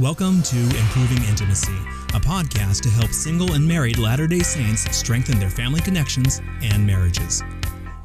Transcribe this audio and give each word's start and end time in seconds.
Welcome 0.00 0.40
to 0.44 0.56
Improving 0.56 1.22
Intimacy, 1.28 1.76
a 2.14 2.20
podcast 2.20 2.80
to 2.84 2.88
help 2.88 3.10
single 3.10 3.52
and 3.52 3.68
married 3.68 3.98
Latter 3.98 4.26
day 4.26 4.38
Saints 4.38 4.90
strengthen 4.96 5.38
their 5.38 5.50
family 5.50 5.82
connections 5.82 6.40
and 6.62 6.86
marriages. 6.86 7.42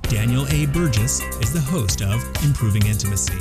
Daniel 0.01 0.45
A. 0.49 0.65
Burgess 0.65 1.21
is 1.39 1.53
the 1.53 1.61
host 1.61 2.01
of 2.01 2.21
Improving 2.43 2.85
Intimacy. 2.85 3.39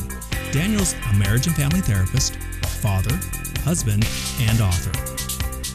Daniel's 0.52 0.94
a 1.10 1.14
marriage 1.14 1.48
and 1.48 1.56
family 1.56 1.80
therapist, 1.80 2.36
father, 2.80 3.18
husband, 3.64 4.06
and 4.42 4.60
author. 4.60 4.92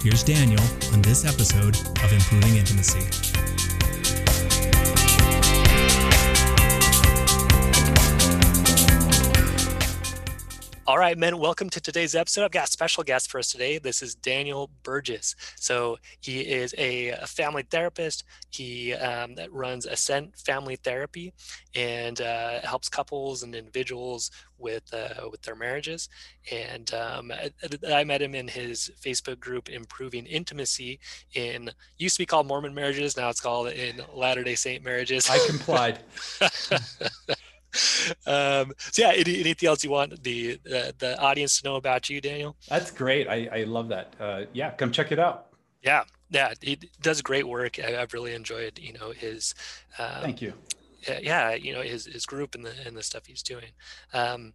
Here's 0.02 0.24
Daniel 0.24 0.64
on 0.94 1.02
this 1.02 1.26
episode 1.26 1.76
of 2.02 2.14
Improving 2.14 2.56
Intimacy. 2.56 3.59
All 10.90 10.98
right, 10.98 11.16
men, 11.16 11.38
welcome 11.38 11.70
to 11.70 11.80
today's 11.80 12.16
episode. 12.16 12.46
I've 12.46 12.50
got 12.50 12.68
a 12.68 12.72
special 12.72 13.04
guest 13.04 13.30
for 13.30 13.38
us 13.38 13.52
today. 13.52 13.78
This 13.78 14.02
is 14.02 14.16
Daniel 14.16 14.72
Burgess. 14.82 15.36
So 15.56 16.00
he 16.20 16.40
is 16.40 16.74
a, 16.80 17.10
a 17.10 17.28
family 17.28 17.62
therapist. 17.62 18.24
He 18.50 18.96
um, 18.96 19.36
runs 19.52 19.86
Ascent 19.86 20.36
Family 20.36 20.78
Therapy 20.78 21.32
and 21.76 22.20
uh, 22.20 22.62
helps 22.62 22.90
couples 22.90 23.44
and 23.44 23.54
individuals 23.54 24.32
with 24.58 24.92
uh, 24.92 25.30
with 25.30 25.44
their 25.44 25.56
marriages. 25.56 26.10
And 26.52 26.92
um, 26.96 27.32
I, 27.32 27.52
I, 27.88 28.04
met 28.04 28.24
him 28.24 28.34
in 28.34 28.48
his 28.48 28.90
Facebook 29.00 29.40
group, 29.40 29.70
Improving 29.70 30.26
Intimacy, 30.26 31.00
in 31.36 31.70
used 32.00 32.16
to 32.16 32.24
be 32.24 32.26
called 32.26 32.48
Mormon 32.48 32.74
marriages. 32.74 33.16
Now 33.16 33.30
it's 33.30 33.42
called 33.42 33.68
in 33.68 34.02
Latter 34.12 34.44
Day 34.44 34.56
Saint 34.56 34.84
marriages. 34.84 35.30
I 35.30 35.38
complied. 35.46 36.00
um, 38.28 38.74
so 38.78 39.02
yeah, 39.02 39.14
any, 39.16 39.40
anything 39.40 39.68
else 39.68 39.84
you 39.84 39.92
want 39.92 40.24
the, 40.24 40.60
the, 40.64 40.94
the 40.98 41.20
audience 41.20 41.62
to 41.62 41.68
know 41.68 41.76
about 41.76 42.10
you, 42.10 42.22
Daniel? 42.22 42.56
That's 42.68 42.92
great. 42.92 43.28
I, 43.28 43.50
I 43.52 43.64
love 43.64 43.90
that. 43.90 44.14
Uh, 44.20 44.42
yeah, 44.54 44.72
come 44.72 44.92
check 44.92 45.12
it 45.12 45.20
out. 45.20 45.48
Yeah, 45.82 46.04
yeah, 46.30 46.54
he 46.62 46.78
does 47.02 47.22
great 47.22 47.48
work. 47.48 47.80
I, 47.80 47.92
have 47.92 48.14
really 48.14 48.34
enjoyed, 48.34 48.80
you 48.80 48.94
know, 48.94 49.12
his. 49.12 49.56
Um, 49.98 50.22
Thank 50.22 50.42
you. 50.42 50.54
Yeah, 51.22 51.54
you 51.54 51.72
know 51.72 51.82
his 51.82 52.06
his 52.06 52.26
group 52.26 52.56
and 52.56 52.66
the 52.66 52.74
and 52.86 52.96
the 52.96 53.02
stuff 53.02 53.26
he's 53.26 53.42
doing. 53.42 53.72
Um, 54.14 54.54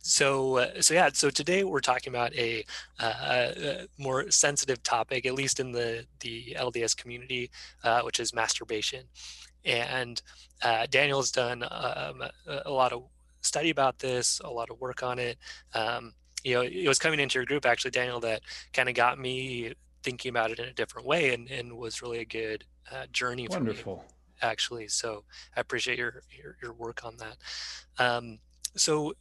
so 0.00 0.56
uh, 0.56 0.82
so 0.82 0.92
yeah, 0.92 1.10
so 1.12 1.30
today 1.30 1.62
we're 1.62 1.80
talking 1.80 2.12
about 2.12 2.34
a, 2.34 2.64
uh, 2.98 3.52
a, 3.56 3.86
more 3.96 4.28
sensitive 4.30 4.82
topic, 4.82 5.24
at 5.24 5.34
least 5.34 5.60
in 5.60 5.70
the 5.70 6.04
the 6.18 6.56
LDS 6.58 6.96
community, 6.96 7.50
uh, 7.84 8.02
which 8.02 8.18
is 8.18 8.34
masturbation. 8.34 9.04
And 9.64 10.20
uh, 10.62 10.86
Daniel's 10.90 11.30
done 11.30 11.62
um, 11.62 12.22
a, 12.46 12.70
lot 12.70 12.92
of 12.92 13.04
study 13.40 13.70
about 13.70 13.98
this, 13.98 14.40
a 14.44 14.50
lot 14.50 14.70
of 14.70 14.80
work 14.80 15.02
on 15.02 15.18
it. 15.18 15.38
Um, 15.74 16.14
you 16.42 16.54
know, 16.54 16.62
it 16.62 16.86
was 16.86 16.98
coming 16.98 17.20
into 17.20 17.38
your 17.38 17.46
group 17.46 17.64
actually, 17.64 17.90
Daniel, 17.90 18.20
that 18.20 18.42
kind 18.72 18.88
of 18.88 18.94
got 18.94 19.18
me 19.18 19.74
thinking 20.02 20.28
about 20.28 20.50
it 20.50 20.58
in 20.58 20.66
a 20.66 20.72
different 20.72 21.06
way, 21.06 21.32
and, 21.32 21.50
and 21.50 21.72
was 21.72 22.02
really 22.02 22.18
a 22.18 22.24
good 22.24 22.64
uh, 22.92 23.06
journey 23.10 23.46
for 23.46 23.54
Wonderful. 23.54 23.96
me. 23.96 24.02
Actually, 24.42 24.88
so 24.88 25.24
I 25.56 25.60
appreciate 25.60 25.96
your 25.96 26.22
your, 26.30 26.56
your 26.62 26.72
work 26.74 27.02
on 27.04 27.16
that. 27.16 27.36
Um, 27.98 28.40
so, 28.76 29.14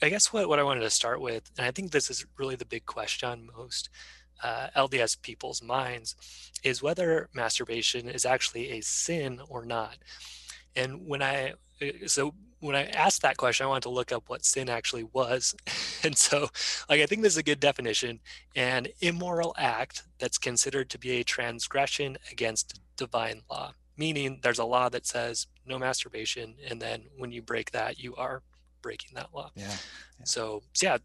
I 0.00 0.08
guess 0.08 0.32
what 0.32 0.48
what 0.48 0.60
I 0.60 0.62
wanted 0.62 0.82
to 0.82 0.90
start 0.90 1.20
with, 1.20 1.50
and 1.58 1.66
I 1.66 1.72
think 1.72 1.90
this 1.90 2.10
is 2.10 2.24
really 2.38 2.54
the 2.54 2.64
big 2.64 2.86
question 2.86 3.48
most 3.56 3.90
uh, 4.42 4.68
LDS 4.76 5.20
people's 5.22 5.62
minds 5.62 6.16
is 6.62 6.82
whether 6.82 7.28
masturbation 7.34 8.08
is 8.08 8.24
actually 8.24 8.72
a 8.72 8.80
sin 8.80 9.40
or 9.48 9.64
not. 9.64 9.96
And 10.76 11.06
when 11.06 11.22
I, 11.22 11.54
uh, 11.80 12.06
so 12.06 12.34
when 12.60 12.76
I 12.76 12.84
asked 12.84 13.22
that 13.22 13.36
question, 13.36 13.66
I 13.66 13.68
wanted 13.68 13.82
to 13.82 13.90
look 13.90 14.12
up 14.12 14.28
what 14.28 14.44
sin 14.44 14.68
actually 14.68 15.04
was. 15.04 15.54
And 16.04 16.18
so, 16.18 16.48
like, 16.88 17.00
I 17.00 17.06
think 17.06 17.22
this 17.22 17.34
is 17.34 17.38
a 17.38 17.44
good 17.44 17.60
definition 17.60 18.18
an 18.56 18.88
immoral 19.00 19.54
act 19.56 20.02
that's 20.18 20.36
considered 20.36 20.90
to 20.90 20.98
be 20.98 21.20
a 21.20 21.22
transgression 21.22 22.18
against 22.32 22.80
divine 22.96 23.42
law, 23.48 23.72
meaning 23.96 24.40
there's 24.42 24.58
a 24.58 24.64
law 24.64 24.88
that 24.88 25.06
says 25.06 25.46
no 25.64 25.78
masturbation. 25.78 26.56
And 26.68 26.82
then 26.82 27.04
when 27.18 27.30
you 27.30 27.40
break 27.40 27.70
that, 27.70 28.00
you 28.00 28.16
are 28.16 28.42
breaking 28.82 29.10
that 29.14 29.28
law. 29.32 29.52
Yeah. 29.54 29.66
yeah. 29.66 30.24
So, 30.24 30.64
so, 30.72 30.86
yeah, 30.86 30.98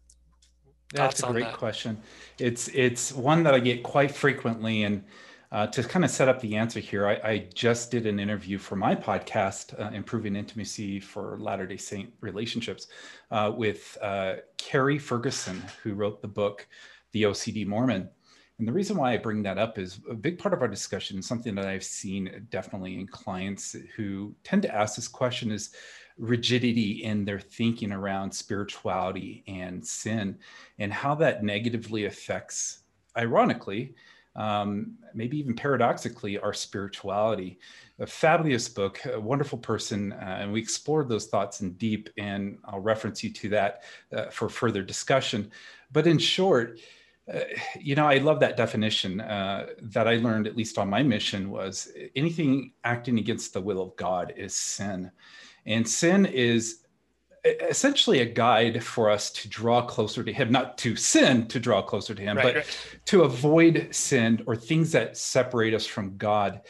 that's 0.92 1.22
a 1.22 1.26
great 1.26 1.44
that? 1.44 1.54
question. 1.54 1.98
It's 2.38 2.68
it's 2.68 3.12
one 3.12 3.42
that 3.42 3.54
I 3.54 3.60
get 3.60 3.82
quite 3.82 4.10
frequently, 4.10 4.84
and 4.84 5.04
uh, 5.50 5.66
to 5.68 5.82
kind 5.82 6.04
of 6.04 6.10
set 6.10 6.28
up 6.28 6.40
the 6.40 6.56
answer 6.56 6.80
here, 6.80 7.06
I, 7.06 7.14
I 7.24 7.48
just 7.54 7.90
did 7.90 8.06
an 8.06 8.18
interview 8.18 8.58
for 8.58 8.76
my 8.76 8.94
podcast, 8.94 9.78
uh, 9.78 9.90
"Improving 9.94 10.36
Intimacy 10.36 11.00
for 11.00 11.38
Latter 11.40 11.66
Day 11.66 11.76
Saint 11.76 12.12
Relationships," 12.20 12.88
uh, 13.30 13.52
with 13.54 13.96
uh, 14.00 14.36
Carrie 14.56 14.98
Ferguson, 14.98 15.62
who 15.82 15.94
wrote 15.94 16.22
the 16.22 16.28
book 16.28 16.66
"The 17.12 17.24
OCD 17.24 17.66
Mormon." 17.66 18.08
And 18.58 18.66
the 18.66 18.72
reason 18.72 18.96
why 18.96 19.12
I 19.12 19.18
bring 19.18 19.42
that 19.44 19.56
up 19.56 19.78
is 19.78 20.00
a 20.10 20.14
big 20.14 20.36
part 20.38 20.52
of 20.52 20.62
our 20.62 20.68
discussion, 20.68 21.22
something 21.22 21.54
that 21.54 21.66
I've 21.66 21.84
seen 21.84 22.46
definitely 22.50 22.98
in 22.98 23.06
clients 23.06 23.76
who 23.94 24.34
tend 24.42 24.62
to 24.62 24.74
ask 24.74 24.96
this 24.96 25.06
question 25.06 25.52
is 25.52 25.70
rigidity 26.18 27.04
in 27.04 27.24
their 27.24 27.40
thinking 27.40 27.92
around 27.92 28.32
spirituality 28.32 29.44
and 29.46 29.86
sin 29.86 30.38
and 30.78 30.92
how 30.92 31.14
that 31.14 31.44
negatively 31.44 32.06
affects, 32.06 32.80
ironically, 33.16 33.94
um, 34.36 34.96
maybe 35.14 35.38
even 35.38 35.54
paradoxically, 35.54 36.38
our 36.38 36.52
spirituality. 36.52 37.58
A 37.98 38.06
fabulous 38.06 38.68
book, 38.68 39.00
a 39.04 39.18
wonderful 39.18 39.58
person, 39.58 40.12
uh, 40.12 40.38
and 40.40 40.52
we 40.52 40.60
explored 40.60 41.08
those 41.08 41.26
thoughts 41.26 41.60
in 41.60 41.72
deep, 41.72 42.08
and 42.16 42.58
I'll 42.64 42.78
reference 42.78 43.24
you 43.24 43.32
to 43.32 43.48
that 43.48 43.82
uh, 44.12 44.26
for 44.26 44.48
further 44.48 44.82
discussion. 44.82 45.50
But 45.90 46.06
in 46.06 46.18
short, 46.18 46.78
uh, 47.32 47.40
you 47.80 47.96
know, 47.96 48.06
I 48.06 48.18
love 48.18 48.38
that 48.40 48.56
definition 48.56 49.20
uh, 49.20 49.66
that 49.82 50.06
I 50.06 50.16
learned, 50.16 50.46
at 50.46 50.56
least 50.56 50.78
on 50.78 50.88
my 50.88 51.02
mission, 51.02 51.50
was 51.50 51.92
anything 52.14 52.72
acting 52.84 53.18
against 53.18 53.52
the 53.52 53.60
will 53.60 53.82
of 53.82 53.96
God 53.96 54.32
is 54.36 54.54
sin. 54.54 55.10
And 55.68 55.86
sin 55.88 56.26
is 56.26 56.80
essentially 57.44 58.20
a 58.20 58.26
guide 58.26 58.82
for 58.82 59.10
us 59.10 59.30
to 59.30 59.48
draw 59.48 59.82
closer 59.82 60.24
to 60.24 60.32
him 60.32 60.50
not 60.50 60.76
to 60.78 60.96
sin 60.96 61.46
to 61.46 61.60
draw 61.60 61.80
closer 61.80 62.14
to 62.14 62.22
him 62.22 62.36
right, 62.36 62.42
but 62.42 62.54
right. 62.56 62.78
to 63.04 63.22
avoid 63.22 63.88
sin 63.90 64.42
or 64.46 64.56
things 64.56 64.92
that 64.92 65.16
separate 65.16 65.72
us 65.72 65.86
from 65.86 66.16
god. 66.16 66.62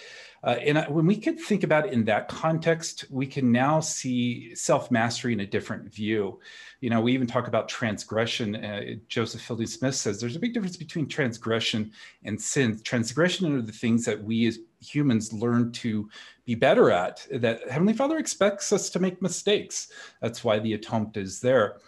Uh, 0.44 0.50
and 0.60 0.78
when 0.94 1.04
we 1.04 1.16
can 1.16 1.37
think 1.37 1.64
about 1.64 1.87
it 1.87 1.92
in 1.92 2.04
that 2.04 2.28
context 2.28 3.06
we 3.10 3.26
can 3.26 3.50
now 3.50 3.81
see 3.81 4.54
self-mastery 4.54 5.32
in 5.32 5.41
a 5.41 5.47
different 5.47 5.92
view. 5.92 6.38
You 6.81 6.91
know 6.91 7.00
we 7.00 7.12
even 7.14 7.26
talk 7.26 7.48
about 7.48 7.69
transgression 7.69 8.56
uh, 8.56 8.82
joseph 9.08 9.41
fielding 9.41 9.66
smith 9.66 9.94
says 9.94 10.20
there's 10.20 10.37
a 10.37 10.41
big 10.41 10.54
difference 10.54 10.76
between 10.76 11.08
transgression 11.08 11.92
and 12.25 12.41
sin. 12.41 12.78
Transgression 12.84 13.56
are 13.56 13.62
the 13.62 13.72
things 13.72 14.04
that 14.04 14.22
we 14.22 14.47
as 14.47 14.58
humans 14.80 15.32
learn 15.32 15.72
to 15.72 16.08
be 16.44 16.54
better 16.54 16.90
at 16.90 17.26
that 17.32 17.68
heavenly 17.68 17.92
father 17.92 18.18
expects 18.18 18.72
us 18.72 18.90
to 18.90 19.00
make 19.00 19.20
mistakes 19.20 19.88
that's 20.20 20.44
why 20.44 20.58
the 20.58 20.74
atonement 20.74 21.16
is 21.16 21.40
there 21.40 21.78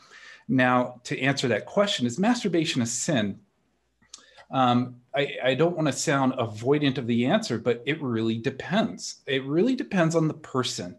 now 0.49 1.01
to 1.05 1.19
answer 1.21 1.49
that 1.49 1.67
question 1.67 2.07
is 2.07 2.19
masturbation 2.19 2.83
a 2.83 2.87
sin 2.87 3.39
um, 4.53 4.97
I, 5.15 5.37
I, 5.45 5.55
don't 5.55 5.77
want 5.77 5.87
to 5.87 5.93
sound 5.93 6.33
avoidant 6.33 6.99
of 6.99 7.07
the 7.07 7.25
answer, 7.27 7.57
but 7.57 7.83
it 7.87 8.03
really 8.03 8.37
depends. 8.37 9.21
It 9.27 9.45
really 9.45 9.77
depends 9.77 10.17
on 10.17 10.27
the 10.27 10.35
person. 10.35 10.99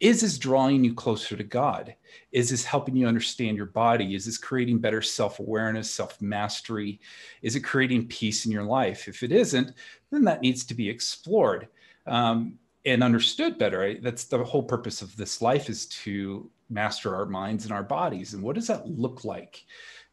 Is 0.00 0.22
this 0.22 0.38
drawing 0.38 0.82
you 0.82 0.94
closer 0.94 1.36
to 1.36 1.44
God? 1.44 1.94
Is 2.32 2.50
this 2.50 2.64
helping 2.64 2.96
you 2.96 3.06
understand 3.06 3.56
your 3.56 3.66
body? 3.66 4.14
Is 4.14 4.26
this 4.26 4.38
creating 4.38 4.78
better 4.78 5.02
self 5.02 5.38
awareness, 5.38 5.90
self 5.90 6.20
mastery? 6.20 7.00
Is 7.42 7.56
it 7.56 7.60
creating 7.60 8.08
peace 8.08 8.46
in 8.46 8.52
your 8.52 8.64
life? 8.64 9.08
If 9.08 9.22
it 9.22 9.32
isn't, 9.32 9.72
then 10.10 10.24
that 10.24 10.42
needs 10.42 10.64
to 10.66 10.74
be 10.74 10.88
explored 10.88 11.68
um, 12.06 12.58
and 12.84 13.02
understood 13.02 13.58
better. 13.58 13.94
That's 14.00 14.24
the 14.24 14.42
whole 14.44 14.62
purpose 14.62 15.02
of 15.02 15.16
this 15.16 15.42
life 15.42 15.68
is 15.68 15.86
to 15.86 16.50
master 16.68 17.14
our 17.14 17.26
minds 17.26 17.64
and 17.64 17.72
our 17.72 17.82
bodies. 17.82 18.34
And 18.34 18.42
what 18.42 18.54
does 18.54 18.66
that 18.66 18.88
look 18.88 19.24
like? 19.24 19.64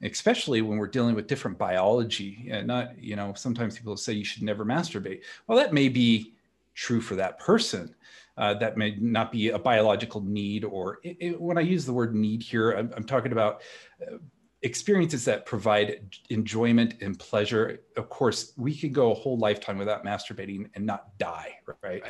especially 0.04 0.62
when 0.62 0.78
we're 0.78 0.88
dealing 0.88 1.16
with 1.16 1.28
different 1.28 1.58
biology 1.58 2.50
and 2.52 2.68
not 2.68 2.98
you 3.02 3.16
know 3.16 3.34
sometimes 3.36 3.78
people 3.78 3.96
say 3.96 4.14
you 4.14 4.26
should 4.26 4.44
never 4.44 4.66
masturbate 4.66 5.22
well 5.48 5.58
that 5.58 5.74
may 5.74 5.88
be 5.88 6.34
true 6.76 7.02
for 7.02 7.16
that 7.16 7.40
person 7.40 7.94
uh, 8.38 8.54
that 8.56 8.78
may 8.78 8.96
not 9.00 9.32
be 9.32 9.50
a 9.50 9.60
biological 9.60 10.22
need 10.22 10.64
or 10.64 11.00
it, 11.04 11.18
it, 11.20 11.42
when 11.42 11.58
i 11.58 11.62
use 11.62 11.86
the 11.86 11.94
word 11.94 12.16
need 12.16 12.42
here 12.42 12.72
i'm, 12.72 12.92
I'm 12.96 13.04
talking 13.04 13.32
about 13.32 13.62
uh, 14.02 14.18
experiences 14.64 15.26
that 15.26 15.46
provide 15.46 16.18
enjoyment 16.30 16.96
and 17.02 17.20
pleasure. 17.20 17.82
Of 17.98 18.10
course 18.10 18.54
we 18.58 18.74
could 18.74 18.94
go 18.94 19.12
a 19.12 19.14
whole 19.14 19.38
lifetime 19.38 19.78
without 19.78 20.06
masturbating 20.06 20.70
and 20.74 20.86
not 20.86 21.18
die 21.18 21.58
right, 21.66 21.78
right. 21.84 22.04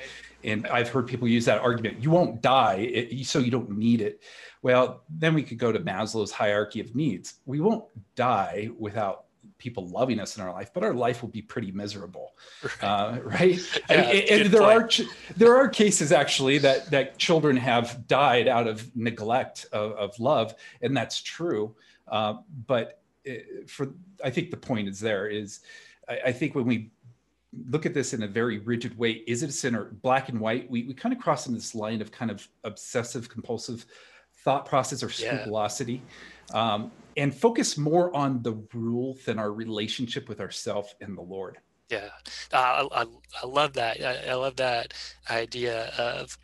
and 0.43 0.67
i've 0.67 0.87
heard 0.87 1.07
people 1.07 1.27
use 1.27 1.45
that 1.45 1.59
argument 1.61 2.01
you 2.01 2.11
won't 2.11 2.41
die 2.41 2.75
it, 2.75 3.25
so 3.25 3.39
you 3.39 3.51
don't 3.51 3.71
need 3.71 4.01
it. 4.01 4.21
Well 4.61 5.03
then 5.09 5.33
we 5.33 5.43
could 5.43 5.57
go 5.57 5.71
to 5.71 5.79
maslow's 5.79 6.31
hierarchy 6.31 6.79
of 6.79 6.95
needs. 6.95 7.35
We 7.45 7.59
won't 7.59 7.85
die 8.15 8.69
without 8.77 9.25
people 9.63 9.87
loving 9.87 10.19
us 10.19 10.35
in 10.35 10.43
our 10.43 10.51
life, 10.51 10.71
but 10.73 10.83
our 10.83 10.93
life 10.93 11.21
will 11.21 11.29
be 11.29 11.41
pretty 11.41 11.71
miserable, 11.71 12.33
right? 12.61 12.83
Uh, 12.83 13.19
right? 13.23 13.79
yeah, 13.89 14.01
and, 14.01 14.29
and 14.29 14.53
there 14.53 14.61
point. 14.61 14.99
are 14.99 15.05
there 15.37 15.55
are 15.55 15.69
cases 15.69 16.11
actually 16.11 16.57
that 16.57 16.91
that 16.91 17.17
children 17.17 17.55
have 17.55 18.05
died 18.07 18.49
out 18.49 18.67
of 18.67 18.93
neglect 18.95 19.65
of, 19.71 19.93
of 19.93 20.19
love, 20.19 20.53
and 20.81 20.95
that's 20.95 21.21
true. 21.21 21.73
Uh, 22.09 22.35
but 22.67 22.99
for 23.67 23.93
I 24.23 24.29
think 24.29 24.51
the 24.51 24.57
point 24.57 24.89
is 24.89 24.99
there 24.99 25.27
is 25.27 25.61
I, 26.09 26.19
I, 26.25 26.31
think 26.33 26.55
when 26.55 26.65
we 26.65 26.91
look 27.69 27.85
at 27.85 27.93
this 27.93 28.13
in 28.13 28.23
a 28.23 28.27
very 28.27 28.59
rigid 28.59 28.97
way, 28.97 29.23
is 29.25 29.43
it 29.43 29.49
a 29.49 29.53
sin 29.53 29.75
or 29.75 29.85
black 29.85 30.27
and 30.27 30.41
white? 30.41 30.69
We 30.69 30.83
we 30.83 30.93
kind 30.93 31.15
of 31.15 31.21
cross 31.21 31.47
into 31.47 31.57
this 31.57 31.73
line 31.73 32.01
of 32.01 32.11
kind 32.11 32.29
of 32.29 32.45
obsessive 32.65 33.29
compulsive 33.29 33.85
thought 34.43 34.65
process 34.65 35.01
or 35.01 35.09
scrupulosity. 35.09 36.01
Um, 36.53 36.91
and 37.15 37.33
focus 37.33 37.77
more 37.77 38.15
on 38.15 38.41
the 38.41 38.53
rule 38.73 39.17
than 39.25 39.39
our 39.39 39.51
relationship 39.51 40.27
with 40.27 40.39
ourself 40.39 40.95
and 41.01 41.17
the 41.17 41.21
Lord. 41.21 41.57
Yeah, 41.89 42.09
uh, 42.51 42.87
I, 42.91 43.01
I, 43.01 43.05
I, 43.43 43.45
love 43.45 43.73
that. 43.73 44.01
I, 44.01 44.31
I, 44.31 44.33
love 44.33 44.55
that 44.55 44.93
idea 45.29 45.91
of 45.97 46.37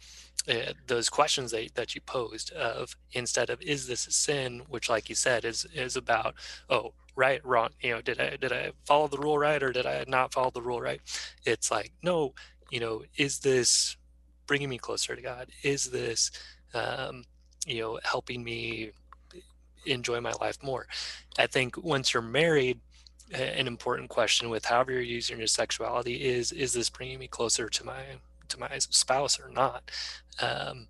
uh, 0.47 0.73
those 0.85 1.09
questions 1.09 1.51
that, 1.51 1.73
that 1.75 1.95
you 1.95 2.01
posed 2.01 2.51
of 2.51 2.95
instead 3.13 3.49
of 3.49 3.61
is 3.61 3.87
this 3.87 4.05
a 4.05 4.11
sin, 4.11 4.61
which, 4.67 4.89
like 4.89 5.09
you 5.09 5.15
said, 5.15 5.45
is 5.45 5.65
is 5.73 5.95
about 5.95 6.35
oh 6.69 6.93
right 7.15 7.43
wrong. 7.45 7.69
You 7.81 7.95
know, 7.95 8.01
did 8.01 8.19
I 8.19 8.35
did 8.35 8.51
I 8.51 8.71
follow 8.85 9.07
the 9.07 9.17
rule 9.17 9.37
right 9.39 9.61
or 9.63 9.71
did 9.71 9.85
I 9.85 10.03
not 10.07 10.33
follow 10.33 10.51
the 10.51 10.61
rule 10.61 10.81
right? 10.81 11.01
It's 11.45 11.71
like 11.71 11.93
no, 12.03 12.33
you 12.69 12.79
know, 12.79 13.03
is 13.17 13.39
this 13.39 13.97
bringing 14.45 14.69
me 14.69 14.77
closer 14.77 15.15
to 15.15 15.21
God? 15.21 15.49
Is 15.63 15.85
this 15.85 16.31
um, 16.73 17.23
you 17.65 17.81
know 17.81 17.99
helping 18.03 18.43
me 18.43 18.91
enjoy 19.89 20.21
my 20.21 20.33
life 20.39 20.61
more. 20.63 20.87
I 21.37 21.47
think 21.47 21.77
once 21.77 22.13
you're 22.13 22.23
married, 22.23 22.79
an 23.31 23.67
important 23.67 24.09
question 24.09 24.49
with 24.49 24.65
however 24.65 24.91
you're 24.91 25.01
using 25.01 25.37
your 25.37 25.47
sexuality 25.47 26.25
is 26.27 26.51
is 26.51 26.73
this 26.73 26.89
bringing 26.89 27.19
me 27.19 27.27
closer 27.27 27.69
to 27.69 27.85
my 27.85 28.01
to 28.47 28.59
my 28.59 28.77
spouse 28.79 29.39
or 29.39 29.49
not 29.49 29.91
um, 30.41 30.87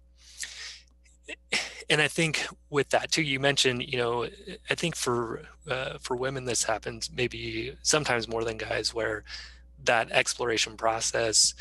and 1.90 2.02
i 2.02 2.08
think 2.08 2.48
with 2.70 2.90
that 2.90 3.12
too 3.12 3.22
you 3.22 3.40
mentioned 3.40 3.84
you 3.84 3.98
know 3.98 4.26
i 4.70 4.76
think 4.76 4.96
for 4.96 5.42
uh, 5.70 5.98
for 6.00 6.16
women 6.16 6.46
this 6.46 6.64
happens 6.64 7.10
maybe 7.14 7.76
sometimes 7.82 8.28
more 8.28 8.44
than 8.44 8.58
guys 8.58 8.94
where 8.94 9.24
that 9.84 10.10
exploration 10.12 10.78
process 10.78 11.54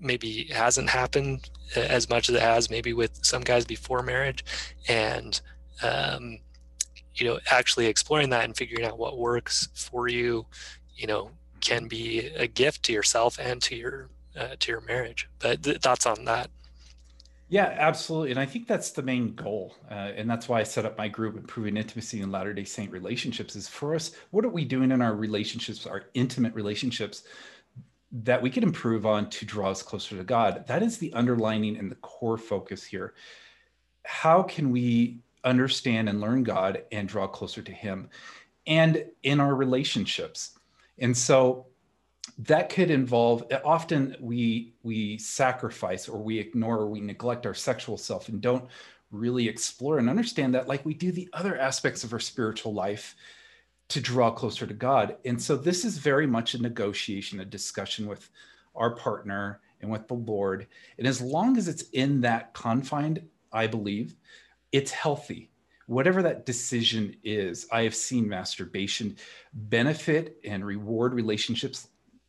maybe 0.00 0.44
hasn't 0.52 0.88
happened 0.88 1.48
as 1.76 2.08
much 2.08 2.28
as 2.28 2.34
it 2.34 2.42
has 2.42 2.70
maybe 2.70 2.92
with 2.92 3.18
some 3.22 3.42
guys 3.42 3.64
before 3.64 4.02
marriage 4.02 4.44
and 4.88 5.40
um, 5.82 6.38
you 7.14 7.26
know 7.26 7.38
actually 7.50 7.86
exploring 7.86 8.30
that 8.30 8.44
and 8.44 8.56
figuring 8.56 8.84
out 8.84 8.98
what 8.98 9.18
works 9.18 9.68
for 9.74 10.08
you 10.08 10.46
you 10.96 11.06
know 11.06 11.30
can 11.60 11.86
be 11.86 12.20
a 12.36 12.46
gift 12.46 12.82
to 12.84 12.92
yourself 12.92 13.38
and 13.38 13.62
to 13.62 13.76
your 13.76 14.08
uh, 14.36 14.56
to 14.58 14.72
your 14.72 14.80
marriage. 14.80 15.28
But 15.38 15.62
th- 15.62 15.78
thoughts 15.78 16.06
on 16.06 16.24
that? 16.24 16.50
Yeah 17.48 17.74
absolutely. 17.78 18.30
And 18.30 18.40
i 18.40 18.46
think 18.46 18.66
that's 18.66 18.92
the 18.92 19.02
main 19.02 19.34
goal 19.34 19.74
uh, 19.90 20.12
and 20.16 20.28
that's 20.28 20.48
why 20.48 20.60
i 20.60 20.62
set 20.62 20.86
up 20.86 20.96
my 20.96 21.08
group 21.08 21.36
improving 21.36 21.76
intimacy 21.76 22.20
in 22.22 22.32
latter 22.32 22.54
day 22.54 22.64
saint 22.64 22.90
relationships 22.90 23.54
is 23.56 23.68
for 23.68 23.94
us 23.94 24.12
what 24.30 24.44
are 24.44 24.48
we 24.48 24.64
doing 24.64 24.90
in 24.90 25.02
our 25.02 25.14
relationships 25.14 25.86
our 25.86 26.04
intimate 26.14 26.54
relationships 26.54 27.24
that 28.12 28.42
we 28.42 28.50
can 28.50 28.62
improve 28.62 29.06
on 29.06 29.28
to 29.30 29.46
draw 29.46 29.70
us 29.70 29.82
closer 29.82 30.16
to 30.16 30.24
god? 30.24 30.66
That 30.66 30.82
is 30.82 30.98
the 30.98 31.12
underlining 31.14 31.76
and 31.76 31.90
the 31.90 31.96
core 31.96 32.38
focus 32.38 32.84
here. 32.84 33.14
How 34.04 34.42
can 34.42 34.70
we 34.70 35.20
understand 35.44 36.08
and 36.08 36.20
learn 36.20 36.42
God 36.42 36.84
and 36.92 37.08
draw 37.08 37.26
closer 37.26 37.62
to 37.62 37.72
Him 37.72 38.08
and 38.66 39.04
in 39.22 39.40
our 39.40 39.54
relationships. 39.54 40.58
And 40.98 41.16
so 41.16 41.66
that 42.38 42.68
could 42.68 42.90
involve 42.90 43.44
often 43.64 44.16
we 44.20 44.74
we 44.82 45.18
sacrifice 45.18 46.08
or 46.08 46.22
we 46.22 46.38
ignore 46.38 46.78
or 46.78 46.86
we 46.88 47.00
neglect 47.00 47.46
our 47.46 47.54
sexual 47.54 47.98
self 47.98 48.28
and 48.28 48.40
don't 48.40 48.68
really 49.10 49.48
explore 49.48 49.98
and 49.98 50.08
understand 50.08 50.54
that 50.54 50.68
like 50.68 50.84
we 50.86 50.94
do 50.94 51.12
the 51.12 51.28
other 51.32 51.58
aspects 51.58 52.04
of 52.04 52.12
our 52.12 52.20
spiritual 52.20 52.72
life 52.72 53.14
to 53.88 54.00
draw 54.00 54.30
closer 54.30 54.66
to 54.66 54.72
God. 54.72 55.16
And 55.26 55.40
so 55.40 55.56
this 55.56 55.84
is 55.84 55.98
very 55.98 56.26
much 56.26 56.54
a 56.54 56.62
negotiation, 56.62 57.40
a 57.40 57.44
discussion 57.44 58.06
with 58.06 58.30
our 58.74 58.94
partner 58.96 59.60
and 59.82 59.90
with 59.90 60.08
the 60.08 60.14
Lord. 60.14 60.66
And 60.96 61.06
as 61.06 61.20
long 61.20 61.58
as 61.58 61.68
it's 61.68 61.82
in 61.90 62.22
that 62.22 62.54
confined, 62.54 63.22
I 63.52 63.66
believe, 63.66 64.16
it's 64.72 64.90
healthy. 64.90 65.50
Whatever 65.86 66.22
that 66.22 66.46
decision 66.46 67.16
is 67.22 67.66
i 67.70 67.82
have 67.82 67.94
seen 67.94 68.28
masturbation 68.28 69.16
benefit 69.52 70.38
and 70.44 70.64
reward 70.64 71.12
relationships 71.12 71.88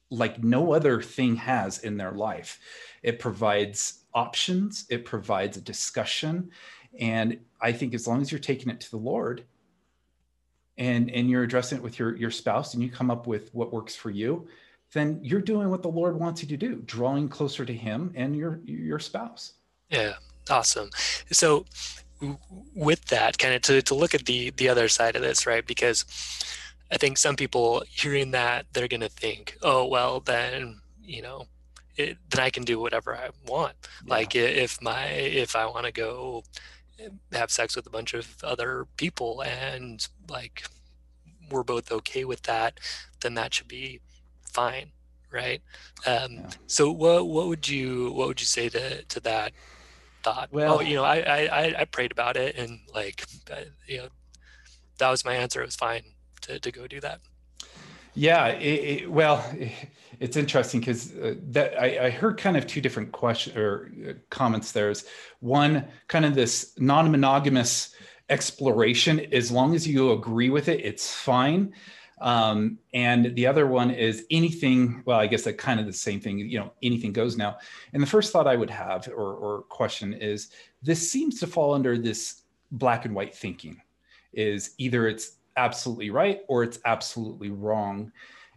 like 0.10 0.44
no 0.44 0.74
other 0.74 1.02
thing 1.02 1.36
has 1.38 1.80
in 1.80 1.98
their 1.98 2.12
life. 2.12 2.60
It 3.02 3.20
provides 3.20 4.04
options 4.14 4.86
it 4.90 5.06
provides 5.06 5.58
a 5.58 5.62
discussion 5.62 6.52
and 7.00 7.40
i 7.62 7.72
think 7.72 7.96
as 7.96 8.08
long 8.08 8.22
as 8.22 8.32
you're 8.32 8.38
taking 8.38 8.70
it 8.70 8.80
to 8.80 8.92
the 8.92 8.98
lord 8.98 9.44
and 10.78 11.10
and 11.10 11.32
you're 11.32 11.42
addressing 11.42 11.80
it 11.80 11.84
with 11.84 11.98
your 11.98 12.16
your 12.16 12.30
spouse 12.30 12.76
and 12.76 12.84
you 12.84 12.92
come 12.92 13.10
up 13.10 13.26
with 13.26 13.50
what 13.56 13.74
works 13.74 13.96
for 13.96 14.12
you 14.12 14.48
then 14.92 15.20
you're 15.24 15.42
doing 15.42 15.72
what 15.72 15.82
the 15.82 15.90
lord 15.90 16.20
wants 16.20 16.44
you 16.44 16.48
to 16.48 16.58
do 16.58 16.76
drawing 16.86 17.28
closer 17.28 17.66
to 17.66 17.74
him 17.74 18.12
and 18.16 18.36
your 18.36 18.60
your 18.66 19.00
spouse. 19.00 19.54
Yeah 19.90 20.14
awesome. 20.50 20.90
So 21.32 21.66
with 22.76 23.06
that 23.06 23.38
kind 23.38 23.54
of 23.54 23.62
to, 23.64 23.82
to 23.82 23.96
look 23.96 24.14
at 24.14 24.26
the 24.26 24.50
the 24.52 24.70
other 24.70 24.88
side 24.88 25.16
of 25.16 25.22
this 25.22 25.46
right 25.46 25.66
because 25.66 26.06
i 26.92 26.98
think 26.98 27.18
some 27.18 27.36
people 27.36 27.84
hearing 27.90 28.32
that 28.32 28.66
they're 28.74 28.88
going 28.88 29.02
to 29.02 29.10
think 29.10 29.58
oh 29.62 29.86
well 29.86 30.20
then 30.20 30.80
you 31.02 31.22
know 31.22 31.46
it, 31.96 32.18
then 32.30 32.42
i 32.42 32.50
can 32.50 32.64
do 32.64 32.80
whatever 32.80 33.16
i 33.16 33.30
want 33.48 33.76
yeah. 34.06 34.14
like 34.14 34.36
if 34.36 34.82
my 34.82 35.06
if 35.08 35.56
i 35.56 35.66
want 35.66 35.86
to 35.86 35.92
go 35.92 36.44
have 37.32 37.52
sex 37.52 37.76
with 37.76 37.86
a 37.88 37.90
bunch 37.90 38.14
of 38.14 38.36
other 38.44 38.86
people 38.98 39.42
and 39.42 40.08
like 40.30 40.64
we're 41.50 41.64
both 41.64 41.92
okay 41.92 42.26
with 42.26 42.42
that 42.44 42.80
then 43.22 43.34
that 43.34 43.54
should 43.54 43.68
be 43.68 44.00
fine 44.52 44.92
right 45.32 45.62
um, 46.06 46.34
yeah. 46.34 46.50
so 46.68 46.92
what 46.92 47.28
what 47.28 47.48
would 47.48 47.68
you 47.68 48.12
what 48.14 48.28
would 48.28 48.40
you 48.40 48.46
say 48.46 48.70
to 48.70 49.04
to 49.06 49.20
that 49.20 49.52
thought, 50.24 50.50
oh, 50.52 50.56
well, 50.56 50.78
oh, 50.78 50.82
you 50.82 50.96
know, 50.96 51.04
I, 51.04 51.46
I, 51.46 51.82
I 51.82 51.86
prayed 51.86 52.12
about 52.12 52.38
it 52.38 52.56
and 52.56 52.80
like, 52.94 53.26
you 53.88 53.98
know, 53.98 54.08
that 54.98 55.10
was 55.10 55.26
my 55.26 55.36
answer. 55.36 55.62
It 55.62 55.66
was 55.66 55.76
fine 55.76 56.04
to, 56.42 56.60
to 56.60 56.72
go 56.72 56.88
do 56.88 57.00
that. 57.02 57.20
Yeah. 58.16 58.48
It, 58.48 59.02
it, 59.02 59.12
well, 59.12 59.46
it's 60.20 60.38
interesting 60.38 60.80
because 60.80 61.14
uh, 61.16 61.36
that 61.50 61.80
I, 61.80 62.06
I, 62.06 62.10
heard 62.10 62.38
kind 62.38 62.56
of 62.56 62.68
two 62.68 62.80
different 62.80 63.12
questions 63.12 63.58
or 63.58 63.92
uh, 64.08 64.14
comments. 64.30 64.72
There's 64.72 65.06
one 65.40 65.88
kind 66.08 66.26
of 66.26 66.36
this 66.36 66.74
non-monogamous 66.78 67.96
exploration. 68.30 69.20
As 69.34 69.52
long 69.52 69.76
as 69.76 69.88
you 69.88 70.12
agree 70.12 70.50
with 70.50 70.70
it, 70.70 70.80
it's 70.86 71.14
fine. 71.14 71.74
Um, 72.24 72.80
and 72.94 73.36
the 73.36 73.46
other 73.46 73.68
one 73.68 73.92
is 73.92 74.26
anything, 74.32 75.04
well, 75.06 75.20
I 75.20 75.28
guess 75.28 75.44
that 75.44 75.58
kind 75.58 75.78
of 75.82 75.86
the 75.86 75.92
same 75.92 76.22
thing, 76.22 76.40
you 76.40 76.58
know, 76.58 76.72
anything 76.82 77.12
goes 77.12 77.36
now. 77.36 77.58
And 77.92 78.02
the 78.02 78.08
first 78.08 78.32
thought 78.32 78.48
I 78.48 78.56
would 78.56 78.70
have 78.70 79.10
or, 79.10 79.34
or 79.34 79.62
question 79.64 80.14
is 80.14 80.50
this 80.82 81.12
seems 81.12 81.38
to 81.42 81.48
fall 81.48 81.74
under 81.74 81.98
this 81.98 82.44
black 82.72 83.04
and 83.04 83.14
white 83.14 83.36
thinking 83.36 83.82
is 84.32 84.74
either 84.78 85.06
it's 85.06 85.34
absolutely 85.58 86.12
right 86.12 86.40
or 86.48 86.64
it's 86.64 86.80
absolutely 86.86 87.50
wrong. 87.50 88.10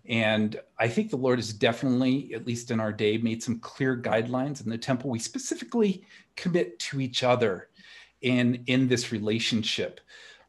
And 0.09 0.61
I 0.79 0.87
think 0.87 1.11
the 1.11 1.17
Lord 1.17 1.41
has 1.41 1.53
definitely, 1.53 2.33
at 2.35 2.47
least 2.47 2.71
in 2.71 2.79
our 2.79 2.93
day, 2.93 3.19
made 3.19 3.43
some 3.43 3.59
clear 3.59 4.01
guidelines 4.01 4.63
in 4.63 4.71
the 4.71 4.79
temple. 4.79 5.11
We 5.11 5.19
specifically 5.19 6.07
commit 6.37 6.79
to 6.79 7.01
each 7.01 7.25
other 7.25 7.71
in, 8.23 8.63
in 8.69 8.87
this 8.87 9.11
relationship. 9.11 10.01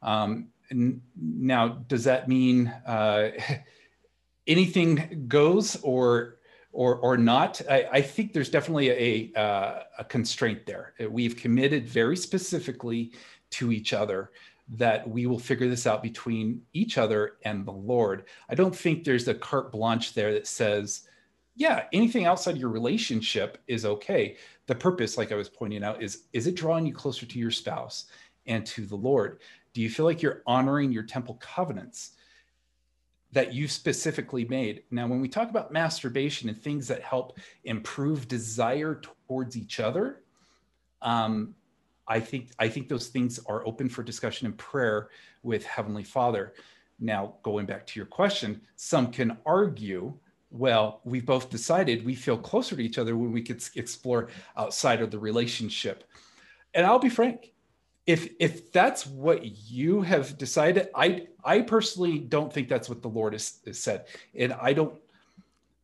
Um, 0.02 0.50
now, 0.70 1.68
does 1.68 2.04
that 2.04 2.28
mean 2.28 2.68
uh, 2.86 3.30
anything 4.46 5.24
goes 5.28 5.76
or 5.82 6.36
or 6.72 6.96
or 6.96 7.16
not? 7.16 7.60
I, 7.68 7.88
I 7.92 8.02
think 8.02 8.32
there's 8.32 8.50
definitely 8.50 8.90
a, 8.90 9.40
uh, 9.40 9.82
a 9.98 10.04
constraint 10.04 10.66
there. 10.66 10.94
We've 11.08 11.36
committed 11.36 11.88
very 11.88 12.16
specifically 12.16 13.12
to 13.50 13.72
each 13.72 13.92
other 13.92 14.30
that 14.70 15.08
we 15.08 15.26
will 15.26 15.38
figure 15.38 15.68
this 15.68 15.86
out 15.86 16.02
between 16.02 16.62
each 16.74 16.98
other 16.98 17.36
and 17.44 17.64
the 17.64 17.72
Lord. 17.72 18.24
I 18.50 18.54
don't 18.54 18.76
think 18.76 19.02
there's 19.02 19.28
a 19.28 19.34
carte 19.34 19.72
blanche 19.72 20.12
there 20.12 20.32
that 20.34 20.46
says, 20.46 21.08
yeah, 21.56 21.84
anything 21.92 22.26
outside 22.26 22.58
your 22.58 22.68
relationship 22.68 23.58
is 23.66 23.86
okay. 23.86 24.36
The 24.66 24.74
purpose, 24.74 25.16
like 25.16 25.32
I 25.32 25.36
was 25.36 25.48
pointing 25.48 25.82
out, 25.82 26.02
is 26.02 26.24
is 26.32 26.46
it 26.46 26.54
drawing 26.54 26.86
you 26.86 26.92
closer 26.92 27.26
to 27.26 27.38
your 27.38 27.50
spouse 27.50 28.06
and 28.46 28.64
to 28.66 28.86
the 28.86 28.96
Lord? 28.96 29.40
Do 29.72 29.80
you 29.80 29.90
feel 29.90 30.06
like 30.06 30.22
you're 30.22 30.42
honoring 30.46 30.92
your 30.92 31.02
temple 31.02 31.38
covenants 31.40 32.12
that 33.32 33.52
you 33.52 33.68
specifically 33.68 34.44
made? 34.44 34.82
Now, 34.90 35.06
when 35.06 35.20
we 35.20 35.28
talk 35.28 35.50
about 35.50 35.72
masturbation 35.72 36.48
and 36.48 36.60
things 36.60 36.88
that 36.88 37.02
help 37.02 37.38
improve 37.64 38.28
desire 38.28 39.00
towards 39.26 39.56
each 39.56 39.80
other, 39.80 40.22
um, 41.02 41.54
I 42.08 42.20
think 42.20 42.50
I 42.58 42.68
think 42.68 42.88
those 42.88 43.08
things 43.08 43.38
are 43.46 43.66
open 43.66 43.88
for 43.88 44.02
discussion 44.02 44.46
and 44.46 44.56
prayer 44.56 45.10
with 45.42 45.64
Heavenly 45.66 46.04
Father. 46.04 46.54
Now, 46.98 47.34
going 47.42 47.66
back 47.66 47.86
to 47.86 48.00
your 48.00 48.06
question, 48.06 48.60
some 48.76 49.12
can 49.12 49.36
argue, 49.46 50.14
well, 50.50 51.00
we 51.04 51.20
both 51.20 51.50
decided 51.50 52.04
we 52.04 52.14
feel 52.14 52.36
closer 52.38 52.74
to 52.74 52.82
each 52.82 52.98
other 52.98 53.16
when 53.16 53.30
we 53.30 53.42
could 53.42 53.62
explore 53.76 54.30
outside 54.56 55.00
of 55.00 55.10
the 55.10 55.18
relationship. 55.18 56.04
And 56.74 56.84
I'll 56.84 56.98
be 56.98 57.08
frank, 57.08 57.52
if 58.08 58.30
if 58.40 58.72
that's 58.72 59.06
what 59.06 59.44
you 59.44 60.00
have 60.00 60.38
decided, 60.38 60.88
I 60.94 61.26
I 61.44 61.60
personally 61.60 62.18
don't 62.18 62.50
think 62.50 62.66
that's 62.68 62.88
what 62.88 63.02
the 63.02 63.08
Lord 63.08 63.34
has, 63.34 63.60
has 63.66 63.78
said, 63.78 64.06
and 64.34 64.54
I 64.54 64.72
don't 64.72 64.98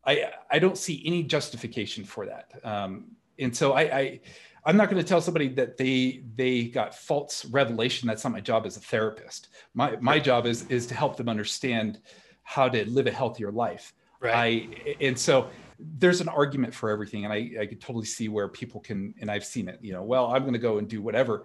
I 0.06 0.32
I 0.50 0.58
don't 0.58 0.78
see 0.78 1.02
any 1.04 1.22
justification 1.22 2.02
for 2.02 2.24
that. 2.24 2.50
Um, 2.64 3.08
and 3.38 3.54
so 3.54 3.74
I, 3.74 3.82
I 3.82 4.20
I'm 4.64 4.78
not 4.78 4.88
going 4.88 5.02
to 5.02 5.06
tell 5.06 5.20
somebody 5.20 5.48
that 5.48 5.76
they 5.76 6.22
they 6.34 6.64
got 6.64 6.94
false 6.94 7.44
revelation. 7.44 8.08
That's 8.08 8.24
not 8.24 8.32
my 8.32 8.40
job 8.40 8.64
as 8.64 8.78
a 8.78 8.80
therapist. 8.80 9.48
My 9.74 9.96
my 10.00 10.18
job 10.18 10.46
is 10.46 10.66
is 10.70 10.86
to 10.86 10.94
help 10.94 11.18
them 11.18 11.28
understand 11.28 12.00
how 12.42 12.70
to 12.70 12.88
live 12.88 13.06
a 13.06 13.12
healthier 13.12 13.52
life. 13.52 13.92
Right. 14.20 14.34
I 14.34 14.94
and 15.02 15.18
so 15.18 15.50
there's 15.78 16.20
an 16.20 16.28
argument 16.28 16.74
for 16.74 16.88
everything, 16.88 17.24
and 17.24 17.32
I 17.32 17.50
I 17.60 17.66
could 17.66 17.80
totally 17.80 18.06
see 18.06 18.28
where 18.28 18.48
people 18.48 18.80
can 18.80 19.14
and 19.20 19.30
I've 19.30 19.44
seen 19.44 19.68
it. 19.68 19.78
You 19.82 19.92
know, 19.92 20.02
well, 20.02 20.32
I'm 20.32 20.42
going 20.42 20.54
to 20.54 20.58
go 20.58 20.78
and 20.78 20.88
do 20.88 21.02
whatever. 21.02 21.44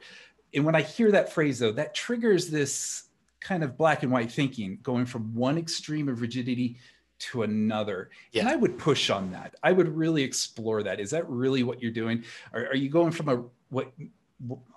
And 0.54 0.66
when 0.66 0.76
I 0.76 0.82
hear 0.82 1.12
that 1.12 1.32
phrase, 1.32 1.60
though, 1.60 1.72
that 1.74 1.94
triggers 1.94 2.50
this 2.50 3.04
kind 3.40 3.64
of 3.64 3.78
black 3.78 4.04
and 4.04 4.12
white 4.12 4.32
thinking, 4.32 4.80
going 4.84 5.06
from 5.06 5.34
one 5.34 5.58
extreme 5.58 6.10
of 6.10 6.22
rigidity 6.22 6.78
to 7.20 7.44
another. 7.44 8.10
Yeah. 8.32 8.42
And 8.42 8.50
I 8.50 8.56
would 8.56 8.78
push 8.78 9.10
on 9.10 9.32
that. 9.32 9.56
I 9.62 9.72
would 9.72 9.96
really 9.96 10.24
explore 10.24 10.84
that. 10.84 11.00
Is 11.00 11.12
that 11.12 11.30
really 11.30 11.64
what 11.64 11.82
you're 11.82 11.92
doing? 11.92 12.24
Are, 12.54 12.68
are 12.68 12.76
you 12.76 12.90
going 12.90 13.12
from 13.12 13.30
a 13.30 13.44
what 13.70 13.92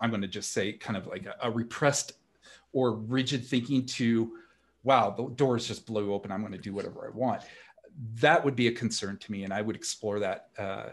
I'm 0.00 0.11
going 0.11 0.23
to 0.23 0.29
just 0.29 0.52
say 0.52 0.73
kind 0.73 0.97
of 0.97 1.07
like 1.07 1.26
a, 1.26 1.37
a 1.43 1.50
repressed 1.50 2.12
or 2.73 2.93
rigid 2.93 3.47
thinking 3.47 3.87
to 3.87 4.33
wow, 4.85 5.11
the 5.11 5.29
doors 5.37 5.69
just 5.69 5.87
blew 5.87 6.12
open. 6.12 6.33
I'm 6.33 6.41
going 6.41 6.52
to 6.52 6.59
do 6.59 6.73
whatever 6.73 7.07
I 7.07 7.17
want. 7.17 7.43
That 8.17 8.45
would 8.45 8.57
be 8.57 8.69
a 8.69 8.73
concern 8.73 9.17
to 9.19 9.33
me, 9.33 9.45
and 9.45 9.52
I 9.52 9.62
would 9.62 9.76
explore 9.76 10.19
that 10.21 10.49
uh, 10.59 10.87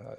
uh, 0.00 0.16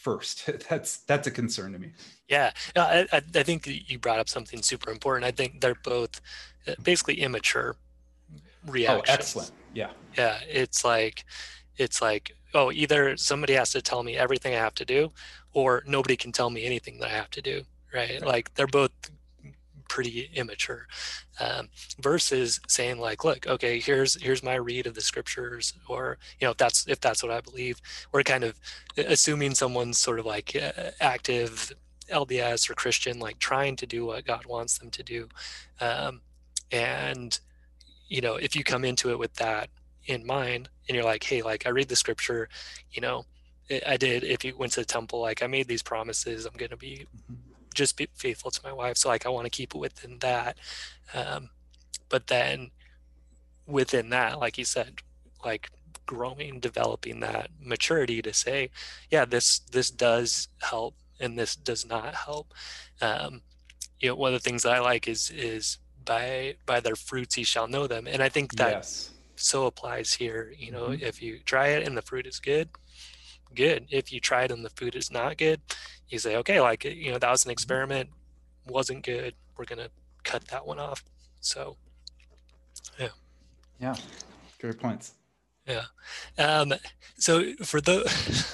first. 0.00 0.48
that's 0.68 0.98
that's 0.98 1.26
a 1.26 1.30
concern 1.30 1.72
to 1.72 1.78
me. 1.78 1.92
Yeah, 2.28 2.52
I, 2.76 3.06
I 3.12 3.20
think 3.42 3.66
you 3.66 3.98
brought 3.98 4.18
up 4.18 4.28
something 4.28 4.62
super 4.62 4.90
important. 4.90 5.24
I 5.24 5.30
think 5.30 5.60
they're 5.60 5.74
both 5.74 6.20
uh, 6.66 6.74
basically 6.82 7.20
immature 7.20 7.76
reactions. 8.66 9.08
Oh, 9.08 9.12
excellent. 9.12 9.52
Yeah. 9.74 9.90
Yeah, 10.16 10.38
it's 10.48 10.84
like 10.84 11.24
it's 11.76 12.02
like 12.02 12.32
oh, 12.54 12.72
either 12.72 13.16
somebody 13.16 13.52
has 13.54 13.70
to 13.72 13.82
tell 13.82 14.02
me 14.02 14.16
everything 14.16 14.54
I 14.54 14.58
have 14.58 14.74
to 14.76 14.84
do, 14.84 15.12
or 15.52 15.82
nobody 15.86 16.16
can 16.16 16.32
tell 16.32 16.50
me 16.50 16.64
anything 16.64 16.98
that 16.98 17.10
I 17.10 17.14
have 17.14 17.30
to 17.30 17.42
do. 17.42 17.62
Right? 17.92 18.10
right. 18.10 18.26
Like 18.26 18.54
they're 18.54 18.66
both 18.66 18.92
pretty 19.90 20.30
immature 20.34 20.86
um, 21.40 21.68
versus 21.98 22.60
saying 22.68 23.00
like 23.00 23.24
look 23.24 23.44
okay 23.48 23.80
here's 23.80 24.22
here's 24.22 24.40
my 24.40 24.54
read 24.54 24.86
of 24.86 24.94
the 24.94 25.00
scriptures 25.00 25.74
or 25.88 26.16
you 26.38 26.46
know 26.46 26.52
if 26.52 26.56
that's 26.56 26.86
if 26.86 27.00
that's 27.00 27.24
what 27.24 27.32
i 27.32 27.40
believe 27.40 27.80
we're 28.12 28.22
kind 28.22 28.44
of 28.44 28.54
assuming 28.96 29.52
someone's 29.52 29.98
sort 29.98 30.20
of 30.20 30.24
like 30.24 30.54
uh, 30.54 30.92
active 31.00 31.72
lds 32.08 32.70
or 32.70 32.74
christian 32.74 33.18
like 33.18 33.36
trying 33.40 33.74
to 33.74 33.84
do 33.84 34.06
what 34.06 34.24
god 34.24 34.46
wants 34.46 34.78
them 34.78 34.90
to 34.90 35.02
do 35.02 35.28
um, 35.80 36.20
and 36.70 37.40
you 38.06 38.20
know 38.20 38.36
if 38.36 38.54
you 38.54 38.62
come 38.62 38.84
into 38.84 39.10
it 39.10 39.18
with 39.18 39.34
that 39.34 39.68
in 40.06 40.24
mind 40.24 40.68
and 40.88 40.94
you're 40.94 41.04
like 41.04 41.24
hey 41.24 41.42
like 41.42 41.66
i 41.66 41.68
read 41.68 41.88
the 41.88 41.96
scripture 41.96 42.48
you 42.92 43.00
know 43.00 43.24
i 43.88 43.96
did 43.96 44.22
if 44.22 44.44
you 44.44 44.56
went 44.56 44.70
to 44.70 44.80
the 44.80 44.86
temple 44.86 45.20
like 45.20 45.42
i 45.42 45.48
made 45.48 45.66
these 45.66 45.82
promises 45.82 46.46
i'm 46.46 46.56
going 46.56 46.70
to 46.70 46.76
be 46.76 47.06
mm-hmm 47.30 47.49
just 47.74 47.96
be 47.96 48.08
faithful 48.14 48.50
to 48.50 48.60
my 48.64 48.72
wife. 48.72 48.96
So 48.96 49.08
like 49.08 49.26
I 49.26 49.30
want 49.30 49.46
to 49.46 49.50
keep 49.50 49.74
it 49.74 49.78
within 49.78 50.18
that. 50.20 50.58
Um, 51.14 51.50
but 52.08 52.26
then 52.26 52.70
within 53.66 54.10
that, 54.10 54.38
like 54.38 54.58
you 54.58 54.64
said, 54.64 55.00
like 55.44 55.70
growing, 56.06 56.58
developing 56.60 57.20
that 57.20 57.50
maturity 57.62 58.20
to 58.22 58.32
say, 58.32 58.70
yeah, 59.10 59.24
this 59.24 59.60
this 59.60 59.90
does 59.90 60.48
help 60.60 60.94
and 61.20 61.38
this 61.38 61.54
does 61.54 61.86
not 61.86 62.14
help. 62.14 62.52
Um, 63.00 63.42
you 64.00 64.08
know, 64.08 64.16
one 64.16 64.34
of 64.34 64.42
the 64.42 64.48
things 64.48 64.62
that 64.64 64.72
I 64.72 64.80
like 64.80 65.08
is 65.08 65.30
is 65.30 65.78
by 66.04 66.56
by 66.66 66.80
their 66.80 66.96
fruits 66.96 67.36
ye 67.38 67.44
shall 67.44 67.68
know 67.68 67.86
them. 67.86 68.06
And 68.06 68.22
I 68.22 68.28
think 68.28 68.54
that 68.56 68.72
yes. 68.72 69.10
so 69.36 69.66
applies 69.66 70.12
here. 70.12 70.52
You 70.56 70.72
know, 70.72 70.88
mm-hmm. 70.88 71.04
if 71.04 71.22
you 71.22 71.38
try 71.44 71.68
it 71.68 71.86
and 71.86 71.96
the 71.96 72.02
fruit 72.02 72.26
is 72.26 72.40
good, 72.40 72.68
good. 73.54 73.86
If 73.90 74.12
you 74.12 74.20
try 74.20 74.44
it 74.44 74.50
and 74.50 74.64
the 74.64 74.70
food 74.70 74.96
is 74.96 75.10
not 75.10 75.36
good, 75.36 75.60
you 76.10 76.18
say, 76.18 76.36
okay, 76.36 76.60
like, 76.60 76.84
you 76.84 77.12
know, 77.12 77.18
that 77.18 77.30
was 77.30 77.44
an 77.44 77.48
mm-hmm. 77.48 77.52
experiment, 77.52 78.10
wasn't 78.66 79.04
good. 79.04 79.34
We're 79.56 79.64
going 79.64 79.78
to 79.78 79.90
cut 80.24 80.46
that 80.48 80.66
one 80.66 80.78
off. 80.78 81.04
So, 81.40 81.76
yeah. 82.98 83.08
Yeah. 83.80 83.94
Great 84.60 84.78
points. 84.78 85.14
Yeah. 85.66 85.84
Um, 86.38 86.74
so 87.16 87.54
for 87.62 87.80
the, 87.80 87.98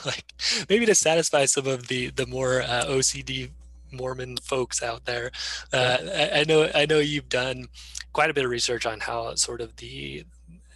like, 0.06 0.24
maybe 0.68 0.86
to 0.86 0.94
satisfy 0.94 1.46
some 1.46 1.66
of 1.66 1.88
the, 1.88 2.10
the 2.10 2.26
more 2.26 2.62
uh, 2.62 2.84
OCD 2.86 3.50
Mormon 3.90 4.36
folks 4.38 4.82
out 4.82 5.04
there, 5.06 5.30
uh, 5.72 5.98
I, 6.14 6.40
I 6.40 6.44
know, 6.44 6.70
I 6.74 6.86
know 6.86 6.98
you've 6.98 7.28
done 7.28 7.66
quite 8.12 8.30
a 8.30 8.34
bit 8.34 8.44
of 8.44 8.50
research 8.50 8.86
on 8.86 9.00
how 9.00 9.34
sort 9.34 9.60
of 9.60 9.76
the, 9.76 10.24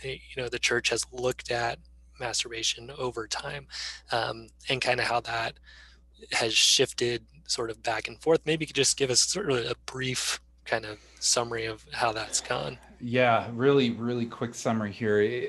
you 0.02 0.18
know, 0.36 0.48
the 0.48 0.58
church 0.58 0.90
has 0.90 1.04
looked 1.12 1.50
at 1.50 1.78
masturbation 2.18 2.90
over 2.98 3.26
time 3.26 3.66
um, 4.12 4.48
and 4.68 4.80
kind 4.80 5.00
of 5.00 5.06
how 5.06 5.20
that 5.20 5.54
has 6.32 6.54
shifted 6.54 7.24
sort 7.46 7.70
of 7.70 7.82
back 7.82 8.08
and 8.08 8.20
forth. 8.20 8.40
Maybe 8.44 8.62
you 8.62 8.66
could 8.68 8.76
just 8.76 8.96
give 8.96 9.10
us 9.10 9.20
sort 9.20 9.50
of 9.50 9.58
a 9.58 9.74
brief 9.86 10.40
kind 10.64 10.84
of 10.84 10.98
summary 11.18 11.66
of 11.66 11.84
how 11.92 12.12
that's 12.12 12.40
gone. 12.40 12.78
Yeah, 13.00 13.48
really, 13.54 13.90
really 13.90 14.26
quick 14.26 14.54
summary 14.54 14.92
here. 14.92 15.46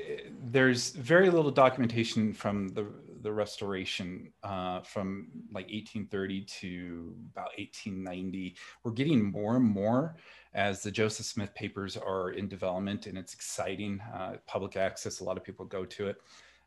there's 0.50 0.90
very 0.90 1.30
little 1.30 1.50
documentation 1.50 2.32
from 2.32 2.68
the 2.68 2.86
the 3.22 3.32
restoration 3.32 4.32
uh, 4.42 4.80
from 4.80 5.28
like 5.52 5.66
1830 5.66 6.40
to 6.42 7.14
about 7.32 7.50
1890. 7.56 8.56
We're 8.82 8.90
getting 8.90 9.30
more 9.30 9.54
and 9.54 9.64
more 9.64 10.16
as 10.54 10.82
the 10.82 10.90
Joseph 10.90 11.26
Smith 11.26 11.54
papers 11.54 11.96
are 11.96 12.30
in 12.30 12.48
development, 12.48 13.06
and 13.06 13.16
it's 13.16 13.32
exciting. 13.32 14.00
Uh, 14.12 14.38
public 14.48 14.76
access, 14.76 15.20
a 15.20 15.24
lot 15.24 15.36
of 15.36 15.44
people 15.44 15.64
go 15.64 15.84
to 15.84 16.08
it 16.08 16.16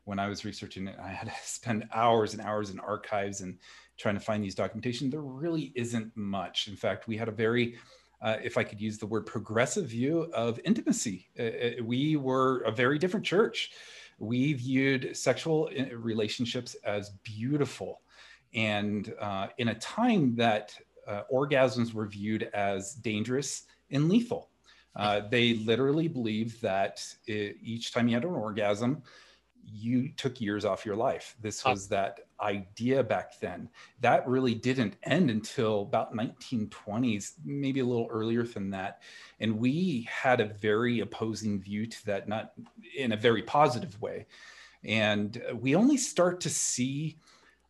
when 0.06 0.20
I 0.20 0.28
was 0.28 0.44
researching 0.44 0.86
it, 0.86 0.96
I 1.02 1.08
had 1.08 1.28
to 1.28 1.34
spend 1.44 1.86
hours 1.92 2.32
and 2.32 2.40
hours 2.40 2.70
in 2.70 2.80
archives 2.80 3.42
and 3.42 3.58
trying 3.96 4.14
to 4.14 4.20
find 4.20 4.42
these 4.42 4.54
documentation. 4.54 5.10
There 5.10 5.20
really 5.20 5.72
isn't 5.74 6.16
much. 6.16 6.68
In 6.68 6.76
fact, 6.76 7.08
we 7.08 7.16
had 7.16 7.28
a 7.28 7.32
very, 7.32 7.76
uh, 8.20 8.36
if 8.42 8.58
I 8.58 8.64
could 8.64 8.80
use 8.80 8.98
the 8.98 9.06
word 9.06 9.26
progressive 9.26 9.86
view 9.86 10.30
of 10.34 10.60
intimacy. 10.64 11.28
Uh, 11.38 11.42
uh 11.42 11.70
we 11.84 12.16
were 12.16 12.60
a 12.60 12.70
very 12.70 12.98
different 12.98 13.24
church. 13.24 13.72
We 14.18 14.52
viewed 14.54 15.16
sexual 15.16 15.70
uh, 15.78 15.94
relationships 15.96 16.74
as 16.84 17.10
beautiful. 17.22 18.00
And 18.54 19.12
uh, 19.20 19.48
in 19.58 19.68
a 19.68 19.74
time 19.74 20.34
that 20.36 20.74
uh, 21.06 21.22
orgasms 21.32 21.92
were 21.92 22.06
viewed 22.06 22.44
as 22.54 22.94
dangerous 22.94 23.64
and 23.90 24.08
lethal. 24.08 24.50
they 25.30 25.54
literally 25.54 26.08
believed 26.08 26.60
that 26.62 27.04
it, 27.26 27.56
each 27.62 27.92
time 27.92 28.08
you 28.08 28.14
had 28.14 28.24
an 28.24 28.30
orgasm, 28.30 29.02
you 29.68 30.10
took 30.16 30.40
years 30.40 30.64
off 30.64 30.86
your 30.86 30.96
life. 30.96 31.36
This 31.40 31.64
was 31.64 31.88
that 31.88 32.20
idea 32.40 33.02
back 33.02 33.38
then. 33.40 33.68
That 34.00 34.26
really 34.28 34.54
didn't 34.54 34.96
end 35.02 35.30
until 35.30 35.82
about 35.82 36.14
1920s, 36.14 37.32
maybe 37.44 37.80
a 37.80 37.84
little 37.84 38.08
earlier 38.10 38.44
than 38.44 38.70
that. 38.70 39.02
And 39.40 39.58
we 39.58 40.08
had 40.10 40.40
a 40.40 40.46
very 40.46 41.00
opposing 41.00 41.60
view 41.60 41.86
to 41.86 42.06
that, 42.06 42.28
not 42.28 42.52
in 42.96 43.12
a 43.12 43.16
very 43.16 43.42
positive 43.42 44.00
way. 44.00 44.26
And 44.84 45.42
we 45.54 45.74
only 45.74 45.96
start 45.96 46.40
to 46.42 46.50
see, 46.50 47.18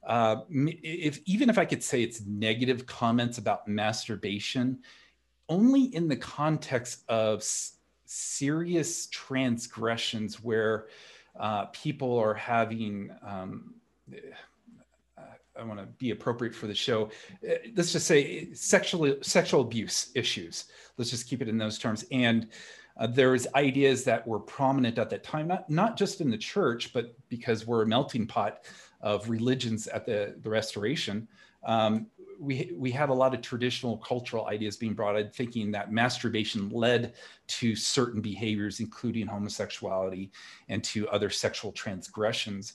uh, 0.07 0.43
if 0.51 1.21
even 1.25 1.49
if 1.49 1.59
I 1.59 1.65
could 1.65 1.83
say 1.83 2.03
it's 2.03 2.21
negative 2.27 2.87
comments 2.87 3.39
about 3.39 3.67
masturbation, 3.67 4.81
only 5.49 5.85
in 5.95 6.09
the 6.09 6.17
context 6.17 7.05
of 7.09 7.43
serious 8.05 9.07
transgressions 9.09 10.43
where 10.43 10.87
uh, 11.39 11.67
people 11.67 12.19
are 12.19 12.35
having 12.35 13.11
um, 13.23 13.75
I 15.59 15.65
want 15.65 15.81
to 15.81 15.87
be 15.87 16.11
appropriate 16.11 16.55
for 16.55 16.67
the 16.67 16.75
show. 16.75 17.11
Uh, 17.49 17.55
let's 17.75 17.93
just 17.93 18.07
say 18.07 18.53
sexual 18.53 19.17
sexual 19.23 19.63
abuse 19.63 20.11
issues. 20.15 20.67
Let's 20.97 21.11
just 21.11 21.29
keep 21.29 21.43
it 21.43 21.49
in 21.49 21.59
those 21.59 21.79
terms. 21.79 22.05
And 22.13 22.49
uh, 22.99 23.07
there 23.07 23.31
was 23.31 23.47
ideas 23.55 24.05
that 24.05 24.27
were 24.27 24.41
prominent 24.41 24.99
at 24.99 25.11
that 25.11 25.25
time, 25.25 25.49
not 25.49 25.69
not 25.69 25.97
just 25.97 26.21
in 26.21 26.31
the 26.31 26.39
church, 26.39 26.93
but 26.93 27.15
because 27.29 27.67
we're 27.67 27.83
a 27.83 27.87
melting 27.87 28.27
pot 28.27 28.65
of 29.01 29.29
religions 29.29 29.87
at 29.89 30.07
the 30.07 30.37
the 30.43 30.51
Restoration. 30.51 31.29
Um, 31.65 32.07
we 32.39 32.73
we 32.77 32.91
had 32.91 33.09
a 33.09 33.15
lot 33.15 33.35
of 33.35 33.41
traditional 33.41 33.99
cultural 33.99 34.47
ideas 34.47 34.77
being 34.77 34.95
brought 34.95 35.19
in, 35.19 35.31
thinking 35.31 35.71
that 35.73 35.93
masturbation 35.93 36.69
led 36.71 37.15
to 37.49 37.75
certain 37.77 38.21
behaviors, 38.21 38.81
including 38.81 39.27
homosexuality 39.27 40.31
and 40.69 40.83
to 40.85 41.09
other 41.09 41.31
sexual 41.31 41.73
transgressions. 41.73 42.75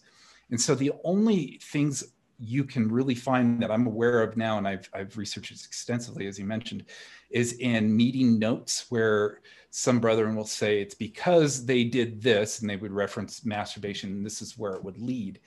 And 0.49 0.59
so 0.59 0.75
the 0.75 0.91
only 1.03 1.59
things 1.63 2.03
you 2.39 2.63
can 2.63 2.91
really 2.91 3.13
find 3.13 3.61
that 3.61 3.69
I'm 3.69 3.85
aware 3.85 4.23
of 4.23 4.35
now, 4.35 4.57
and 4.57 4.67
I've 4.67 4.89
I've 4.93 5.15
researched 5.17 5.51
this 5.51 5.65
extensively, 5.65 6.27
as 6.27 6.39
you 6.39 6.45
mentioned, 6.45 6.85
is 7.29 7.53
in 7.53 7.95
meeting 7.95 8.39
notes 8.39 8.87
where 8.89 9.41
some 9.69 9.99
brethren 9.99 10.35
will 10.35 10.45
say 10.45 10.81
it's 10.81 10.95
because 10.95 11.65
they 11.65 11.83
did 11.83 12.21
this, 12.21 12.59
and 12.59 12.69
they 12.69 12.75
would 12.75 12.91
reference 12.91 13.45
masturbation, 13.45 14.11
and 14.11 14.25
this 14.25 14.41
is 14.41 14.57
where 14.57 14.73
it 14.73 14.83
would 14.83 14.97
lead 14.97 15.39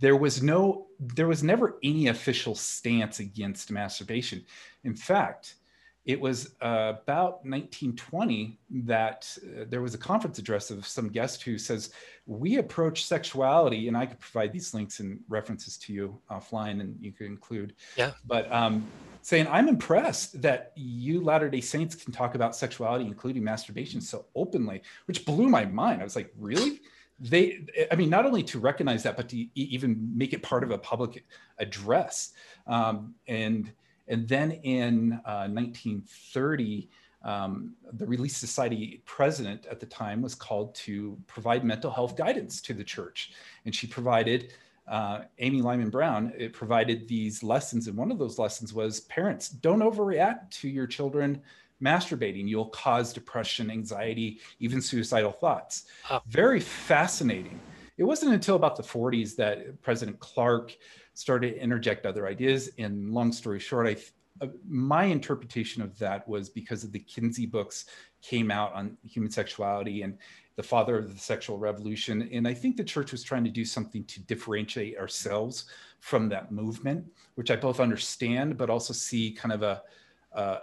there 0.00 0.16
was 0.16 0.42
no 0.42 0.86
there 0.98 1.28
was 1.28 1.42
never 1.42 1.78
any 1.82 2.08
official 2.08 2.54
stance 2.54 3.20
against 3.20 3.70
masturbation. 3.70 4.44
In 4.84 4.96
fact 4.96 5.54
it 6.06 6.18
was 6.18 6.54
uh, 6.62 6.94
about 7.02 7.44
1920 7.44 8.58
that 8.70 9.36
uh, 9.44 9.64
there 9.68 9.82
was 9.82 9.94
a 9.94 9.98
conference 9.98 10.38
address 10.38 10.70
of 10.70 10.86
some 10.86 11.08
guest 11.08 11.42
who 11.42 11.58
says 11.58 11.90
we 12.26 12.56
approach 12.56 13.04
sexuality 13.04 13.86
and 13.86 13.96
i 13.96 14.06
could 14.06 14.18
provide 14.18 14.52
these 14.52 14.72
links 14.72 15.00
and 15.00 15.20
references 15.28 15.76
to 15.76 15.92
you 15.92 16.18
offline 16.30 16.80
and 16.80 16.96
you 17.00 17.12
could 17.12 17.26
include. 17.26 17.74
Yeah. 17.96 18.12
But 18.26 18.50
um, 18.50 18.86
saying 19.22 19.46
i'm 19.48 19.68
impressed 19.68 20.40
that 20.40 20.72
you 20.74 21.20
latter 21.20 21.50
day 21.50 21.60
saints 21.60 21.94
can 21.94 22.12
talk 22.12 22.34
about 22.34 22.56
sexuality 22.56 23.04
including 23.04 23.44
masturbation 23.44 24.00
so 24.00 24.24
openly 24.34 24.82
which 25.04 25.26
blew 25.26 25.48
my 25.48 25.66
mind. 25.66 26.00
I 26.00 26.04
was 26.04 26.16
like 26.16 26.32
really 26.38 26.80
they 27.20 27.64
i 27.92 27.94
mean 27.94 28.08
not 28.08 28.24
only 28.24 28.42
to 28.42 28.58
recognize 28.58 29.02
that 29.02 29.16
but 29.16 29.28
to 29.28 29.46
even 29.54 30.10
make 30.16 30.32
it 30.32 30.42
part 30.42 30.64
of 30.64 30.70
a 30.70 30.78
public 30.78 31.24
address 31.58 32.32
um, 32.66 33.14
and 33.28 33.72
and 34.10 34.26
then 34.28 34.50
in 34.50 35.12
uh, 35.24 35.46
1930, 35.46 36.90
um, 37.22 37.74
the 37.92 38.06
Relief 38.06 38.32
Society 38.32 39.02
president 39.06 39.66
at 39.70 39.78
the 39.78 39.86
time 39.86 40.20
was 40.20 40.34
called 40.34 40.74
to 40.74 41.16
provide 41.26 41.64
mental 41.64 41.90
health 41.90 42.16
guidance 42.16 42.60
to 42.62 42.74
the 42.74 42.82
church. 42.82 43.32
And 43.64 43.74
she 43.74 43.86
provided, 43.86 44.52
uh, 44.88 45.20
Amy 45.38 45.62
Lyman 45.62 45.90
Brown, 45.90 46.32
it 46.36 46.52
provided 46.52 47.06
these 47.06 47.44
lessons. 47.44 47.86
And 47.86 47.96
one 47.96 48.10
of 48.10 48.18
those 48.18 48.38
lessons 48.38 48.74
was 48.74 49.00
parents, 49.02 49.48
don't 49.48 49.80
overreact 49.80 50.50
to 50.62 50.68
your 50.68 50.88
children 50.88 51.40
masturbating. 51.82 52.48
You'll 52.48 52.66
cause 52.66 53.12
depression, 53.12 53.70
anxiety, 53.70 54.40
even 54.58 54.80
suicidal 54.80 55.32
thoughts. 55.32 55.84
Very 56.28 56.60
fascinating. 56.60 57.60
It 57.98 58.04
wasn't 58.04 58.32
until 58.32 58.56
about 58.56 58.76
the 58.76 58.82
40s 58.82 59.36
that 59.36 59.80
President 59.82 60.18
Clark 60.20 60.76
started 61.14 61.54
to 61.54 61.62
interject 61.62 62.06
other 62.06 62.26
ideas. 62.26 62.70
And 62.78 63.12
long 63.12 63.32
story 63.32 63.58
short, 63.58 63.86
I 63.86 63.96
uh, 64.40 64.46
my 64.66 65.04
interpretation 65.04 65.82
of 65.82 65.98
that 65.98 66.26
was 66.26 66.48
because 66.48 66.82
of 66.82 66.92
the 66.92 66.98
Kinsey 66.98 67.46
books 67.46 67.86
came 68.22 68.50
out 68.50 68.72
on 68.72 68.96
human 69.04 69.30
sexuality 69.30 70.02
and 70.02 70.16
the 70.56 70.62
father 70.62 70.98
of 70.98 71.12
the 71.12 71.18
sexual 71.18 71.58
revolution. 71.58 72.28
And 72.32 72.46
I 72.46 72.54
think 72.54 72.76
the 72.76 72.84
church 72.84 73.12
was 73.12 73.22
trying 73.22 73.44
to 73.44 73.50
do 73.50 73.64
something 73.64 74.04
to 74.04 74.20
differentiate 74.20 74.98
ourselves 74.98 75.66
from 76.00 76.28
that 76.30 76.52
movement, 76.52 77.04
which 77.34 77.50
I 77.50 77.56
both 77.56 77.80
understand, 77.80 78.56
but 78.56 78.70
also 78.70 78.92
see 78.92 79.32
kind 79.32 79.52
of 79.52 79.62
a, 79.62 79.82
a, 80.32 80.58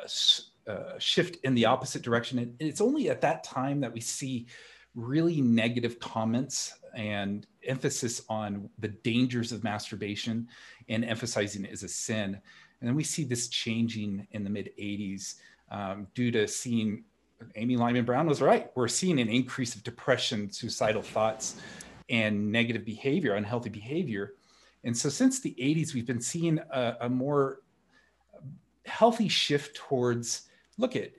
a 0.68 1.00
shift 1.00 1.38
in 1.44 1.54
the 1.54 1.66
opposite 1.66 2.02
direction. 2.02 2.40
And 2.40 2.56
it's 2.60 2.82
only 2.82 3.10
at 3.10 3.22
that 3.22 3.44
time 3.44 3.80
that 3.82 3.94
we 3.94 4.02
see 4.02 4.48
really 4.96 5.42
negative 5.42 6.00
comments 6.00 6.74
and 6.96 7.46
emphasis 7.64 8.22
on 8.30 8.70
the 8.80 8.88
dangers 8.88 9.52
of 9.52 9.64
masturbation 9.64 10.48
and 10.90 11.06
emphasizing 11.06 11.66
it 11.66 11.72
as 11.72 11.84
a 11.84 11.88
sin. 11.88 12.40
And 12.80 12.88
then 12.88 12.96
we 12.96 13.04
see 13.04 13.24
this 13.24 13.48
changing 13.48 14.28
in 14.32 14.44
the 14.44 14.50
mid 14.50 14.72
80s 14.80 15.36
um, 15.72 16.08
due 16.14 16.32
to 16.32 16.48
seeing 16.48 17.04
Amy 17.56 17.78
Lyman 17.78 18.06
Brown 18.06 18.28
was 18.28 18.42
right. 18.42 18.72
We're 18.76 18.88
seeing 18.88 19.20
an 19.20 19.30
increase 19.30 19.76
of 19.76 19.84
depression, 19.84 20.52
suicidal 20.52 21.02
thoughts, 21.02 21.58
and 22.10 22.52
negative 22.52 22.86
behavior, 22.86 23.36
unhealthy 23.36 23.70
behavior. 23.70 24.34
And 24.84 24.98
so 24.98 25.10
since 25.10 25.40
the 25.40 25.56
80s, 25.60 25.94
we've 25.94 26.06
been 26.06 26.22
seeing 26.22 26.60
a, 26.72 26.98
a 27.02 27.10
more 27.10 27.60
healthy 28.86 29.28
shift 29.28 29.76
towards 29.76 30.44
look 30.78 30.96
at 30.96 31.12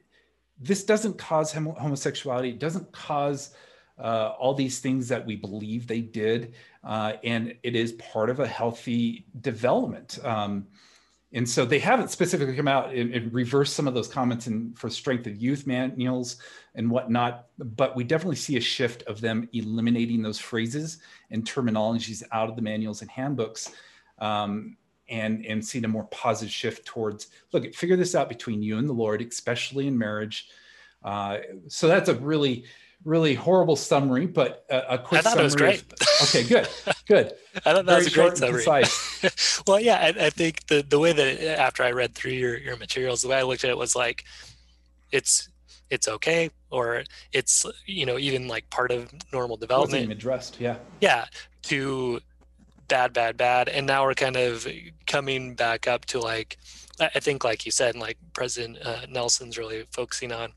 this 0.60 0.84
doesn't 0.84 1.18
cause 1.18 1.52
homosexuality, 1.52 2.50
it 2.50 2.58
doesn't 2.58 2.90
cause 2.92 3.54
uh, 3.98 4.32
all 4.38 4.54
these 4.54 4.80
things 4.80 5.08
that 5.08 5.24
we 5.24 5.36
believe 5.36 5.86
they 5.86 6.00
did. 6.00 6.54
Uh, 6.84 7.14
and 7.24 7.54
it 7.62 7.76
is 7.76 7.92
part 7.92 8.30
of 8.30 8.40
a 8.40 8.46
healthy 8.46 9.26
development. 9.40 10.18
Um, 10.24 10.66
and 11.32 11.48
so 11.48 11.66
they 11.66 11.78
haven't 11.78 12.10
specifically 12.10 12.56
come 12.56 12.68
out 12.68 12.94
and, 12.94 13.12
and 13.12 13.32
reversed 13.34 13.74
some 13.74 13.86
of 13.86 13.94
those 13.94 14.08
comments 14.08 14.46
in, 14.46 14.72
for 14.74 14.88
strength 14.88 15.26
of 15.26 15.36
youth 15.36 15.66
manuals 15.66 16.36
and 16.74 16.90
whatnot, 16.90 17.48
but 17.58 17.94
we 17.94 18.04
definitely 18.04 18.36
see 18.36 18.56
a 18.56 18.60
shift 18.60 19.02
of 19.02 19.20
them 19.20 19.48
eliminating 19.52 20.22
those 20.22 20.38
phrases 20.38 20.98
and 21.30 21.44
terminologies 21.44 22.22
out 22.32 22.48
of 22.48 22.56
the 22.56 22.62
manuals 22.62 23.02
and 23.02 23.10
handbooks. 23.10 23.72
Um, 24.18 24.76
and 25.08 25.44
and 25.46 25.64
seeing 25.64 25.84
a 25.84 25.88
more 25.88 26.04
positive 26.04 26.52
shift 26.52 26.84
towards 26.86 27.28
look 27.52 27.74
figure 27.74 27.96
this 27.96 28.14
out 28.14 28.28
between 28.28 28.62
you 28.62 28.78
and 28.78 28.88
the 28.88 28.92
lord 28.92 29.22
especially 29.22 29.86
in 29.86 29.96
marriage 29.96 30.48
uh, 31.04 31.38
so 31.68 31.86
that's 31.86 32.08
a 32.08 32.14
really 32.14 32.64
really 33.04 33.34
horrible 33.34 33.76
summary, 33.76 34.26
but 34.26 34.64
a, 34.70 34.94
a 34.94 34.98
quick. 34.98 35.20
I 35.20 35.22
thought 35.22 35.30
summary 35.30 35.40
it 35.40 35.44
was 35.44 35.56
great. 35.56 35.84
Of, 35.92 36.08
okay, 36.22 36.44
good, 36.44 36.68
good. 37.06 37.32
I 37.64 37.72
thought 37.72 37.86
that 37.86 37.86
Very 37.86 37.98
was 37.98 38.06
a 38.06 38.10
great 38.10 38.36
summary. 38.36 39.62
well, 39.66 39.80
yeah, 39.80 39.96
I, 39.96 40.26
I, 40.26 40.30
think 40.30 40.66
the 40.66 40.82
the 40.82 40.98
way 40.98 41.12
that 41.12 41.26
it, 41.26 41.58
after 41.58 41.82
I 41.82 41.92
read 41.92 42.14
through 42.14 42.32
your 42.32 42.58
your 42.58 42.76
materials, 42.76 43.22
the 43.22 43.28
way 43.28 43.38
I 43.38 43.42
looked 43.42 43.64
at 43.64 43.70
it 43.70 43.78
was 43.78 43.94
like, 43.94 44.24
it's 45.12 45.48
it's 45.90 46.08
okay, 46.08 46.50
or 46.70 47.04
it's 47.32 47.64
you 47.86 48.06
know 48.06 48.18
even 48.18 48.48
like 48.48 48.68
part 48.70 48.90
of 48.90 49.12
normal 49.32 49.56
development. 49.56 50.10
Addressed, 50.10 50.60
yeah. 50.60 50.76
Yeah, 51.00 51.26
to 51.64 52.20
bad, 52.88 53.12
bad, 53.12 53.36
bad, 53.36 53.68
and 53.68 53.86
now 53.86 54.04
we're 54.04 54.14
kind 54.14 54.36
of 54.36 54.66
coming 55.06 55.54
back 55.54 55.86
up 55.86 56.04
to 56.06 56.20
like. 56.20 56.58
I 57.00 57.20
think, 57.20 57.44
like 57.44 57.64
you 57.64 57.70
said, 57.70 57.94
like 57.94 58.18
President 58.32 58.78
uh, 58.84 59.02
Nelson's 59.08 59.56
really 59.56 59.84
focusing 59.92 60.32
on 60.32 60.52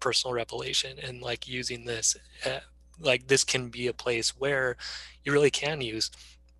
personal 0.00 0.34
revelation 0.34 0.98
and 1.02 1.22
like 1.22 1.48
using 1.48 1.84
this 1.84 2.16
uh, 2.44 2.58
like 3.00 3.26
this 3.28 3.44
can 3.44 3.68
be 3.68 3.86
a 3.86 3.92
place 3.92 4.30
where 4.36 4.76
you 5.24 5.32
really 5.32 5.50
can 5.50 5.80
use 5.80 6.10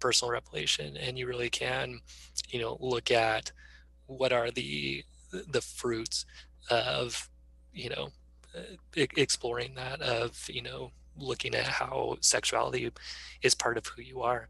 personal 0.00 0.33
revelation 0.33 0.96
and 0.96 1.18
you 1.18 1.26
really 1.26 1.50
can 1.50 2.00
you 2.50 2.61
know 2.61 2.76
look 2.81 3.11
at 3.11 3.52
what 4.07 4.33
are 4.33 4.50
the 4.50 5.05
the 5.48 5.61
fruits 5.61 6.24
of 6.70 7.29
you 7.72 7.90
know 7.90 8.09
exploring 8.96 9.74
that 9.74 10.00
of 10.00 10.44
you 10.48 10.62
know 10.62 10.90
looking 11.18 11.55
at 11.55 11.66
how 11.66 12.16
sexuality 12.20 12.90
is 13.42 13.55
part 13.55 13.76
of 13.76 13.87
who 13.87 14.02
you 14.02 14.22
are. 14.22 14.48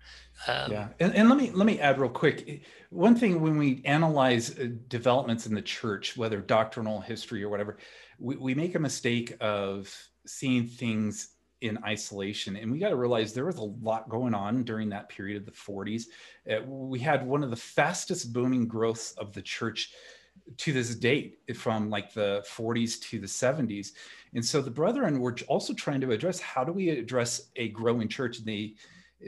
Um, 0.48 0.70
yeah 0.70 0.88
and, 1.00 1.14
and 1.14 1.28
let 1.30 1.38
me 1.38 1.50
let 1.52 1.66
me 1.66 1.80
add 1.80 1.98
real 1.98 2.10
quick 2.10 2.62
one 2.90 3.16
thing 3.16 3.40
when 3.40 3.56
we 3.56 3.80
analyze 3.86 4.58
uh, 4.58 4.68
developments 4.88 5.46
in 5.46 5.54
the 5.54 5.62
church 5.62 6.14
whether 6.14 6.40
doctrinal 6.40 7.00
history 7.00 7.42
or 7.42 7.48
whatever 7.48 7.78
we, 8.18 8.36
we 8.36 8.54
make 8.54 8.74
a 8.74 8.78
mistake 8.78 9.34
of 9.40 9.94
seeing 10.26 10.66
things 10.66 11.30
in 11.62 11.78
isolation 11.84 12.54
and 12.56 12.70
we 12.70 12.78
got 12.78 12.90
to 12.90 12.96
realize 12.96 13.32
there 13.32 13.46
was 13.46 13.56
a 13.56 13.62
lot 13.62 14.10
going 14.10 14.34
on 14.34 14.62
during 14.62 14.90
that 14.90 15.08
period 15.08 15.38
of 15.38 15.46
the 15.46 15.52
40s 15.52 16.04
uh, 16.50 16.62
we 16.66 16.98
had 16.98 17.26
one 17.26 17.42
of 17.42 17.48
the 17.48 17.56
fastest 17.56 18.34
booming 18.34 18.68
growths 18.68 19.12
of 19.12 19.32
the 19.32 19.42
church 19.42 19.92
to 20.58 20.72
this 20.72 20.94
date 20.94 21.38
from 21.54 21.88
like 21.88 22.12
the 22.12 22.44
40s 22.46 23.00
to 23.00 23.18
the 23.18 23.26
70s 23.26 23.92
and 24.36 24.44
so 24.44 24.60
the 24.60 24.70
brethren 24.70 25.18
were 25.18 25.36
also 25.48 25.74
trying 25.74 26.00
to 26.02 26.12
address 26.12 26.38
how 26.38 26.62
do 26.62 26.72
we 26.72 26.90
address 26.90 27.50
a 27.56 27.68
growing 27.70 28.08
church 28.08 28.38
and 28.38 28.46
they 28.46 28.74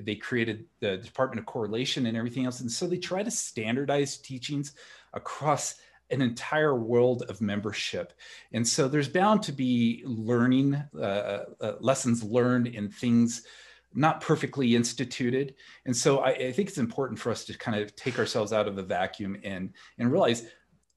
they 0.03 0.14
created 0.14 0.66
the 0.81 0.99
department 0.99 1.40
of 1.40 1.47
correlation 1.47 2.07
and 2.07 2.16
everything 2.16 2.44
else 2.44 2.61
and 2.61 2.71
so 2.71 2.87
they 2.87 2.99
try 2.99 3.23
to 3.23 3.31
standardize 3.31 4.18
teachings 4.18 4.75
across 5.14 5.75
an 6.11 6.23
entire 6.23 6.75
world 6.75 7.23
of 7.29 7.40
membership. 7.40 8.12
And 8.53 8.66
so 8.66 8.88
there's 8.88 9.09
bound 9.09 9.42
to 9.42 9.53
be 9.53 10.03
learning, 10.07 10.83
uh, 10.97 11.01
uh, 11.01 11.44
uh, 11.61 11.73
lessons 11.81 12.23
learned 12.23 12.68
in 12.68 12.88
things 12.88 13.42
not 13.94 14.21
perfectly 14.21 14.77
instituted. 14.77 15.55
And 15.87 15.97
so 15.97 16.18
I, 16.21 16.31
I, 16.31 16.53
think 16.53 16.68
it's 16.68 16.79
important 16.79 17.18
for 17.18 17.31
us 17.31 17.44
to 17.47 17.57
kind 17.57 17.81
of 17.81 17.97
take 17.97 18.18
ourselves 18.18 18.53
out 18.53 18.68
of 18.68 18.77
the 18.77 18.83
vacuum 18.83 19.38
and, 19.44 19.73
and 19.99 20.12
realize 20.12 20.44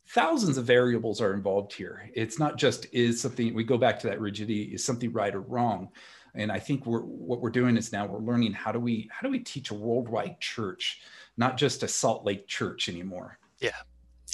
thousands 0.08 0.58
of 0.58 0.66
variables 0.66 1.22
are 1.22 1.34
involved 1.34 1.74
here. 1.74 2.10
It's 2.14 2.40
not 2.40 2.58
just 2.58 2.86
is 2.92 3.22
something, 3.22 3.54
we 3.54 3.64
go 3.64 3.78
back 3.78 4.00
to 4.02 4.08
that 4.08 4.20
rigidity, 4.20 4.64
is 4.74 4.84
something 4.84 5.12
right 5.12 5.34
or 5.34 5.42
wrong? 5.42 5.90
And 6.34 6.52
I 6.52 6.60
think 6.60 6.86
we're, 6.86 7.02
what 7.02 7.42
we're 7.42 7.50
doing 7.50 7.78
is 7.78 7.92
now 7.92 8.06
we're 8.06 8.20
learning 8.20 8.54
how 8.54 8.72
do 8.72 8.80
we, 8.80 9.10
how 9.12 9.26
do 9.26 9.32
we 9.32 9.40
teach 9.40 9.72
a 9.72 9.74
worldwide 9.74 10.40
church, 10.40 11.02
not 11.38 11.58
just 11.58 11.84
a 11.84 11.88
Salt 11.88 12.26
Lake 12.26 12.48
church 12.48 12.90
anymore? 12.90 13.38
Yeah, 13.60 13.72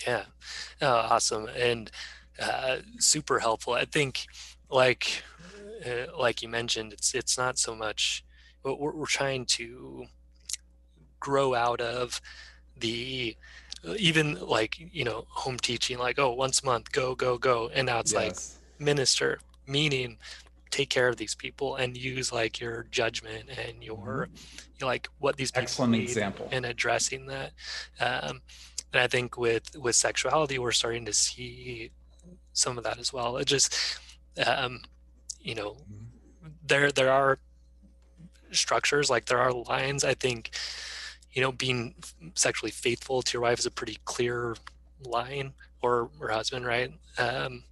yeah, 0.06 0.23
oh, 0.82 0.88
awesome 0.88 1.47
and 1.58 1.91
uh, 2.39 2.77
super 2.99 3.39
helpful. 3.39 3.73
I 3.73 3.86
think, 3.86 4.27
like 4.69 5.23
uh, 5.86 6.17
like 6.17 6.41
you 6.41 6.49
mentioned, 6.49 6.93
it's 6.93 7.13
it's 7.15 7.38
not 7.38 7.58
so 7.58 7.75
much. 7.75 8.23
We're, 8.63 8.75
we're 8.75 9.06
trying 9.06 9.45
to 9.45 10.06
grow 11.19 11.56
out 11.56 11.82
of 11.82 12.21
the 12.80 13.36
even 13.98 14.40
like 14.46 14.78
you 14.94 15.04
know 15.04 15.26
home 15.30 15.58
teaching 15.58 15.98
like 15.98 16.20
oh 16.20 16.32
once 16.32 16.62
a 16.62 16.66
month 16.66 16.92
go 16.92 17.16
go 17.16 17.38
go 17.38 17.70
and 17.74 17.86
now 17.86 18.00
it's 18.00 18.13
yes. 18.13 18.58
like 18.78 18.82
minister 18.82 19.40
meaning 19.68 20.18
take 20.72 20.90
care 20.90 21.08
of 21.08 21.18
these 21.18 21.36
people 21.36 21.76
and 21.76 21.96
use 21.96 22.32
like 22.32 22.60
your 22.60 22.86
judgment 22.92 23.50
and 23.50 23.84
your 23.84 24.28
mm-hmm. 24.28 24.36
you 24.36 24.82
know, 24.82 24.88
like 24.88 25.08
what 25.20 25.38
these 25.38 25.52
people 25.52 25.63
excellent 25.63 25.92
need 25.94 26.04
example 26.04 26.48
and 26.52 26.66
addressing 26.66 27.26
that 27.28 27.52
um, 28.00 28.42
and 28.94 29.02
i 29.02 29.08
think 29.08 29.38
with 29.38 29.76
with 29.78 29.96
sexuality 29.96 30.60
we're 30.60 30.72
starting 30.72 31.06
to 31.06 31.13
see 31.13 31.92
some 32.54 32.78
of 32.78 32.84
that 32.84 33.00
as 33.00 33.13
well 33.13 33.38
it 33.38 33.46
just 33.46 34.00
um 34.46 34.82
you 35.40 35.56
know 35.56 35.72
mm-hmm. 35.72 36.50
there 36.66 36.92
there 36.92 37.12
are 37.12 37.40
structures 38.52 39.10
like 39.10 39.26
there 39.26 39.40
are 39.40 39.54
lines 39.54 40.04
i 40.04 40.13
think 40.13 40.52
you 41.38 41.43
know 41.43 41.52
being 41.52 41.93
sexually 42.34 42.71
faithful 42.71 43.21
to 43.21 43.34
your 43.34 43.43
wife 43.43 43.60
is 43.60 43.67
a 43.67 43.71
pretty 43.71 44.00
clear 44.06 44.56
line 45.06 45.54
or 45.84 46.10
or 46.19 46.30
husband, 46.30 46.65
right? 46.65 46.91
Um, 47.19 47.63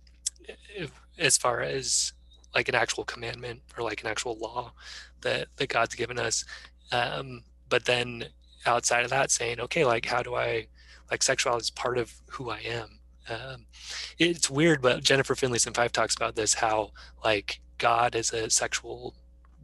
if, 0.70 0.92
as 1.18 1.36
far 1.36 1.62
as 1.62 2.14
like 2.54 2.70
an 2.70 2.76
actual 2.76 3.04
commandment 3.06 3.64
or 3.76 3.84
like 3.84 4.02
an 4.02 4.08
actual 4.08 4.38
law 4.38 4.72
that 5.22 5.48
that 5.56 5.70
God's 5.70 5.96
given 5.96 6.20
us. 6.20 6.46
Um, 6.92 7.42
but 7.68 7.86
then 7.86 8.26
outside 8.68 9.04
of 9.04 9.10
that, 9.10 9.32
saying, 9.32 9.60
okay, 9.60 9.84
like 9.84 10.06
how 10.06 10.22
do 10.22 10.36
I 10.36 10.68
like 11.10 11.24
sexuality 11.24 11.64
is 11.64 11.72
part 11.72 11.98
of 11.98 12.14
who 12.30 12.52
I 12.52 12.60
am. 12.60 13.00
Um, 13.28 13.66
it's 14.20 14.48
weird, 14.48 14.80
but 14.84 15.04
Jennifer 15.04 15.34
Finlayson 15.34 15.74
Fife 15.74 15.92
talks 15.92 16.16
about 16.16 16.36
this 16.36 16.54
how 16.54 16.92
like 17.24 17.62
God 17.80 18.14
is 18.14 18.32
a 18.32 18.48
sexual 18.52 19.16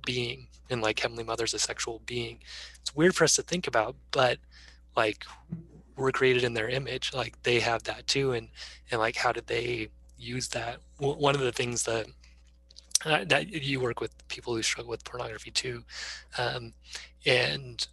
being 0.05 0.47
and 0.69 0.81
like 0.81 0.99
Heavenly 0.99 1.23
Mother's 1.23 1.53
a 1.53 1.59
sexual 1.59 2.01
being. 2.05 2.39
It's 2.81 2.95
weird 2.95 3.15
for 3.15 3.25
us 3.25 3.35
to 3.35 3.43
think 3.43 3.67
about, 3.67 3.95
but 4.11 4.39
like 4.95 5.25
we're 5.95 6.11
created 6.11 6.43
in 6.43 6.53
their 6.53 6.69
image, 6.69 7.13
like 7.13 7.41
they 7.43 7.59
have 7.59 7.83
that 7.83 8.07
too, 8.07 8.31
and 8.31 8.49
and 8.89 8.99
like 8.99 9.15
how 9.15 9.31
did 9.31 9.47
they 9.47 9.89
use 10.17 10.47
that? 10.49 10.77
One 10.97 11.35
of 11.35 11.41
the 11.41 11.51
things 11.51 11.83
that 11.83 12.07
uh, 13.05 13.25
that 13.25 13.49
you 13.49 13.79
work 13.79 13.99
with 13.99 14.27
people 14.27 14.55
who 14.55 14.61
struggle 14.61 14.89
with 14.89 15.03
pornography 15.03 15.51
too, 15.51 15.83
um, 16.37 16.73
and 17.25 17.87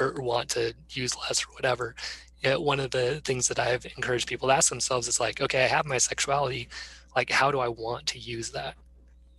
or 0.00 0.14
want 0.20 0.48
to 0.50 0.74
use 0.90 1.16
less 1.16 1.44
or 1.44 1.52
whatever. 1.54 1.94
Yeah, 2.42 2.56
one 2.56 2.80
of 2.80 2.90
the 2.90 3.20
things 3.24 3.48
that 3.48 3.58
I've 3.58 3.84
encouraged 3.84 4.28
people 4.28 4.48
to 4.48 4.54
ask 4.54 4.68
themselves 4.68 5.08
is 5.08 5.18
like, 5.18 5.40
okay, 5.40 5.64
I 5.64 5.66
have 5.66 5.86
my 5.86 5.98
sexuality, 5.98 6.68
like 7.16 7.30
how 7.30 7.50
do 7.50 7.58
I 7.58 7.68
want 7.68 8.06
to 8.08 8.18
use 8.18 8.50
that 8.50 8.74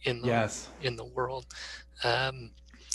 in 0.03 0.21
the 0.21 0.27
yes. 0.27 0.69
in 0.81 0.95
the 0.95 1.05
world? 1.05 1.45
Um, 2.03 2.51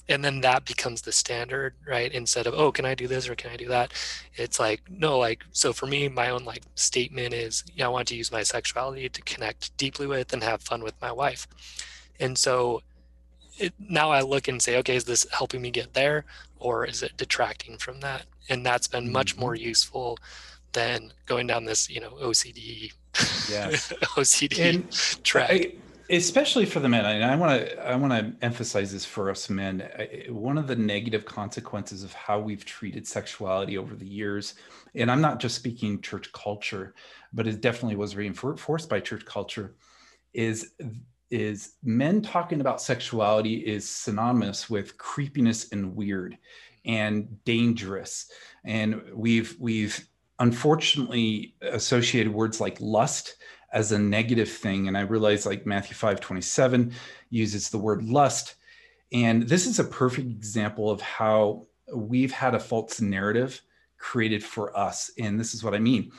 and 0.07 0.23
then 0.23 0.43
that 0.43 0.67
becomes 0.67 1.01
the 1.01 1.12
standard 1.12 1.73
right 1.88 2.12
instead 2.12 2.47
of 2.47 2.53
oh 2.53 2.71
can 2.71 2.85
i 2.85 2.95
do 2.95 3.09
this 3.09 3.27
or 3.27 3.35
can 3.35 3.51
i 3.51 3.57
do 3.57 3.69
that 3.69 3.90
it's 4.35 4.61
like 4.61 4.83
no 4.90 5.19
like 5.19 5.43
so 5.53 5.73
for 5.73 5.87
me 5.87 6.09
my 6.09 6.29
own 6.29 6.45
like 6.45 6.61
statement 6.75 7.33
is 7.33 7.64
yeah 7.75 7.87
i 7.87 7.88
want 7.88 8.07
to 8.07 8.14
use 8.14 8.31
my 8.31 8.43
sexuality 8.43 9.09
to 9.09 9.23
connect 9.23 9.75
deeply 9.79 10.07
with 10.07 10.31
and 10.35 10.43
have 10.43 10.61
fun 10.61 10.83
with 10.83 10.93
my 11.01 11.11
wife 11.11 11.49
and 12.21 12.37
so 12.37 12.83
it, 13.59 13.73
now 13.79 14.11
I 14.11 14.21
look 14.21 14.49
and 14.49 14.61
say, 14.61 14.77
okay, 14.79 14.97
is 14.97 15.05
this 15.05 15.27
helping 15.33 15.62
me 15.62 15.71
get 15.71 15.95
there 15.95 16.25
or 16.59 16.85
is 16.85 17.03
it 17.03 17.17
detracting 17.17 17.79
from 17.79 18.01
that? 18.01 18.27
And 18.49 18.64
that's 18.64 18.88
been 18.88 19.11
much 19.12 19.33
mm-hmm. 19.33 19.40
more 19.40 19.55
useful 19.55 20.19
than 20.73 21.12
going 21.27 21.47
down 21.47 21.64
this, 21.64 21.88
you 21.88 22.01
know, 22.01 22.11
OCD, 22.21 22.93
yes. 23.49 23.93
OCD 24.17 24.59
and 24.59 25.25
track. 25.25 25.51
I, 25.51 25.73
especially 26.11 26.67
for 26.67 26.81
the 26.81 26.88
men, 26.88 27.05
and 27.05 27.25
I 27.25 27.37
want 27.37 27.61
to, 27.61 27.87
I 27.87 27.97
want 27.97 28.12
to 28.12 28.45
emphasize 28.45 28.93
this 28.93 29.05
for 29.05 29.31
us 29.31 29.49
men. 29.49 29.88
One 30.29 30.59
of 30.59 30.67
the 30.67 30.77
negative 30.77 31.25
consequences 31.25 32.03
of 32.03 32.12
how 32.12 32.40
we've 32.40 32.64
treated 32.64 33.07
sexuality 33.07 33.79
over 33.79 33.95
the 33.95 34.07
years, 34.07 34.55
and 34.95 35.11
I'm 35.11 35.21
not 35.21 35.40
just 35.40 35.57
speaking 35.57 36.01
church 36.01 36.33
culture, 36.33 36.95
but 37.33 37.47
it 37.47 37.61
definitely 37.61 37.97
was 37.97 38.17
reinforced 38.17 38.88
by 38.88 39.01
church 39.01 39.25
culture, 39.25 39.75
is 40.33 40.73
is 41.31 41.75
men 41.83 42.21
talking 42.23 42.61
about 42.61 42.81
sexuality 42.81 43.55
is 43.55 43.88
synonymous 43.88 44.69
with 44.69 44.97
creepiness 44.99 45.73
and 45.73 45.97
weird 45.97 46.37
and 46.85 47.43
dangerous 47.45 48.31
and 48.64 49.03
we've 49.14 49.57
we've 49.59 50.07
unfortunately 50.38 51.55
associated 51.62 52.33
words 52.33 52.61
like 52.61 52.77
lust 52.81 53.37
as 53.75 53.93
a 53.93 53.99
negative 53.99 54.49
thing 54.49 54.89
and 54.89 54.97
i 54.97 55.03
realize 55.03 55.45
like 55.45 55.67
matthew 55.67 55.95
5 55.95 56.21
27 56.21 56.93
uses 57.31 57.69
the 57.69 57.79
word 57.79 58.03
lust 58.03 58.55
and 59.13 59.43
this 59.45 59.67
is 59.67 59.79
a 59.79 59.85
perfect 59.85 60.29
example 60.29 60.91
of 60.91 61.01
how 61.01 61.67
we've 61.95 62.33
had 62.33 62.55
a 62.55 62.61
false 62.61 63.01
narrative 63.01 63.61
created 63.99 64.43
for 64.43 64.77
us 64.77 65.11
and 65.19 65.39
this 65.39 65.55
is 65.55 65.63
what 65.63 65.75
i 65.75 65.79
mean 65.79 66.11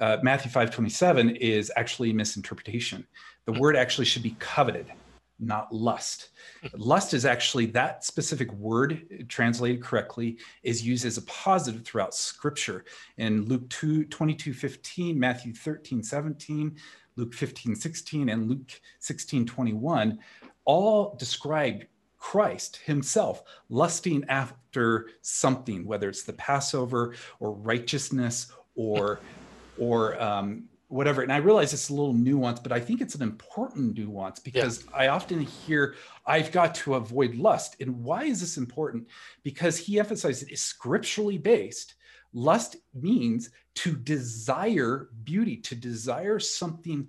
uh, 0.00 0.16
matthew 0.22 0.50
5 0.50 0.70
27 0.70 1.36
is 1.36 1.70
actually 1.76 2.10
a 2.10 2.14
misinterpretation 2.14 3.06
the 3.44 3.52
word 3.52 3.76
actually 3.76 4.04
should 4.04 4.22
be 4.22 4.36
coveted, 4.38 4.86
not 5.40 5.72
lust. 5.74 6.28
lust 6.74 7.14
is 7.14 7.24
actually 7.24 7.66
that 7.66 8.04
specific 8.04 8.52
word 8.52 9.26
translated 9.28 9.82
correctly 9.82 10.38
is 10.62 10.86
used 10.86 11.04
as 11.04 11.18
a 11.18 11.22
positive 11.22 11.84
throughout 11.84 12.14
scripture. 12.14 12.84
In 13.16 13.46
Luke 13.46 13.68
2, 13.70 14.04
22, 14.04 14.54
15, 14.54 15.18
Matthew 15.18 15.52
13, 15.52 16.02
17, 16.04 16.76
Luke 17.16 17.34
15, 17.34 17.74
16, 17.76 18.28
and 18.28 18.48
Luke 18.48 18.80
16, 19.00 19.46
21, 19.46 20.18
all 20.64 21.16
describe 21.18 21.84
Christ 22.18 22.76
himself 22.84 23.42
lusting 23.68 24.24
after 24.28 25.08
something, 25.22 25.84
whether 25.84 26.08
it's 26.08 26.22
the 26.22 26.32
Passover 26.34 27.14
or 27.40 27.52
righteousness 27.52 28.52
or 28.76 29.20
or 29.78 30.20
um, 30.22 30.68
whatever. 30.92 31.22
And 31.22 31.32
I 31.32 31.38
realize 31.38 31.72
it's 31.72 31.88
a 31.88 31.94
little 31.94 32.14
nuanced, 32.14 32.62
but 32.62 32.70
I 32.70 32.78
think 32.78 33.00
it's 33.00 33.14
an 33.14 33.22
important 33.22 33.98
nuance 33.98 34.38
because 34.38 34.84
yeah. 34.84 34.96
I 34.96 35.08
often 35.08 35.40
hear 35.40 35.96
I've 36.26 36.52
got 36.52 36.74
to 36.76 36.94
avoid 36.94 37.34
lust. 37.34 37.76
And 37.80 38.04
why 38.04 38.24
is 38.24 38.40
this 38.40 38.56
important? 38.56 39.08
Because 39.42 39.76
he 39.76 39.98
emphasizes 39.98 40.48
it's 40.48 40.62
scripturally 40.62 41.38
based. 41.38 41.94
Lust 42.32 42.76
means 42.94 43.50
to 43.76 43.94
desire 43.94 45.08
beauty, 45.24 45.56
to 45.58 45.74
desire 45.74 46.38
something 46.38 47.08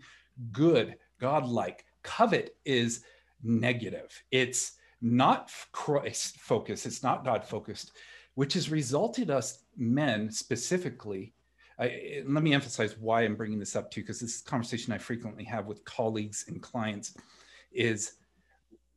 good, 0.51 0.95
godlike. 1.19 1.85
Covet 2.01 2.55
is 2.65 3.03
negative. 3.43 4.23
It's 4.31 4.73
not 5.01 5.51
Christ 5.71 6.39
focused, 6.39 6.85
it's 6.85 7.03
not 7.03 7.25
God 7.25 7.43
focused, 7.43 7.91
which 8.35 8.53
has 8.53 8.71
resulted 8.71 9.29
us 9.29 9.59
men 9.77 10.31
specifically 10.31 11.33
I, 11.79 12.23
let 12.25 12.43
me 12.43 12.53
emphasize 12.53 12.97
why 12.97 13.23
I'm 13.23 13.35
bringing 13.35 13.59
this 13.59 13.75
up 13.75 13.89
too, 13.89 14.01
because 14.01 14.19
this 14.19 14.41
conversation 14.41 14.93
I 14.93 14.97
frequently 14.97 15.43
have 15.45 15.65
with 15.65 15.83
colleagues 15.85 16.45
and 16.47 16.61
clients 16.61 17.15
is 17.71 18.13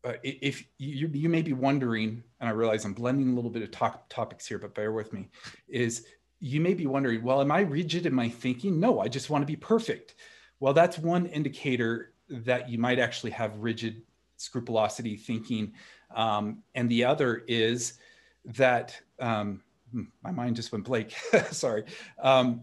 uh, 0.06 0.12
if 0.22 0.64
you, 0.78 1.08
you 1.12 1.28
may 1.28 1.42
be 1.42 1.52
wondering, 1.52 2.22
and 2.40 2.48
I 2.48 2.52
realize 2.52 2.84
I'm 2.84 2.94
blending 2.94 3.32
a 3.32 3.34
little 3.34 3.50
bit 3.50 3.62
of 3.62 3.72
talk, 3.72 4.08
topics 4.08 4.46
here, 4.46 4.58
but 4.58 4.72
bear 4.72 4.92
with 4.92 5.12
me, 5.12 5.28
is 5.68 6.06
you 6.38 6.60
may 6.60 6.74
be 6.74 6.86
wondering, 6.86 7.22
well, 7.24 7.40
am 7.40 7.50
I 7.50 7.60
rigid 7.60 8.06
in 8.06 8.14
my 8.14 8.28
thinking? 8.28 8.78
No, 8.78 9.00
I 9.00 9.08
just 9.08 9.30
want 9.30 9.42
to 9.42 9.46
be 9.46 9.56
perfect. 9.56 10.14
Well, 10.60 10.72
that's 10.72 10.96
one 10.96 11.26
indicator 11.26 12.12
that 12.28 12.68
you 12.68 12.78
might 12.78 13.00
actually 13.00 13.32
have 13.32 13.58
rigid 13.58 14.02
scrupulosity 14.36 15.16
thinking. 15.16 15.72
Um, 16.14 16.62
and 16.76 16.88
the 16.88 17.04
other 17.04 17.42
is 17.48 17.94
that 18.44 18.96
um, 19.18 19.62
hmm, 19.90 20.04
my 20.22 20.30
mind 20.30 20.54
just 20.54 20.70
went 20.70 20.84
blank. 20.84 21.14
Sorry. 21.50 21.84
Um, 22.22 22.62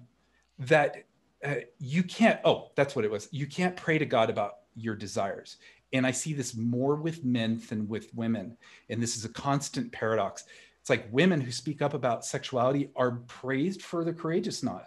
that 0.59 1.03
uh, 1.43 1.55
you 1.79 2.03
can't, 2.03 2.39
oh, 2.45 2.71
that's 2.75 2.95
what 2.95 3.03
it 3.03 3.11
was. 3.11 3.27
You 3.31 3.47
can't 3.47 3.75
pray 3.75 3.97
to 3.97 4.05
God 4.05 4.29
about 4.29 4.59
your 4.75 4.95
desires. 4.95 5.57
And 5.93 6.05
I 6.05 6.11
see 6.11 6.33
this 6.33 6.55
more 6.55 6.95
with 6.95 7.23
men 7.23 7.61
than 7.69 7.87
with 7.87 8.13
women. 8.13 8.57
And 8.89 9.01
this 9.01 9.15
is 9.15 9.25
a 9.25 9.29
constant 9.29 9.91
paradox. 9.91 10.43
It's 10.81 10.89
like 10.89 11.07
women 11.11 11.39
who 11.39 11.51
speak 11.51 11.81
up 11.81 11.93
about 11.93 12.25
sexuality 12.25 12.89
are 12.95 13.11
praised 13.27 13.81
for 13.81 14.03
their 14.03 14.13
courageousness, 14.13 14.81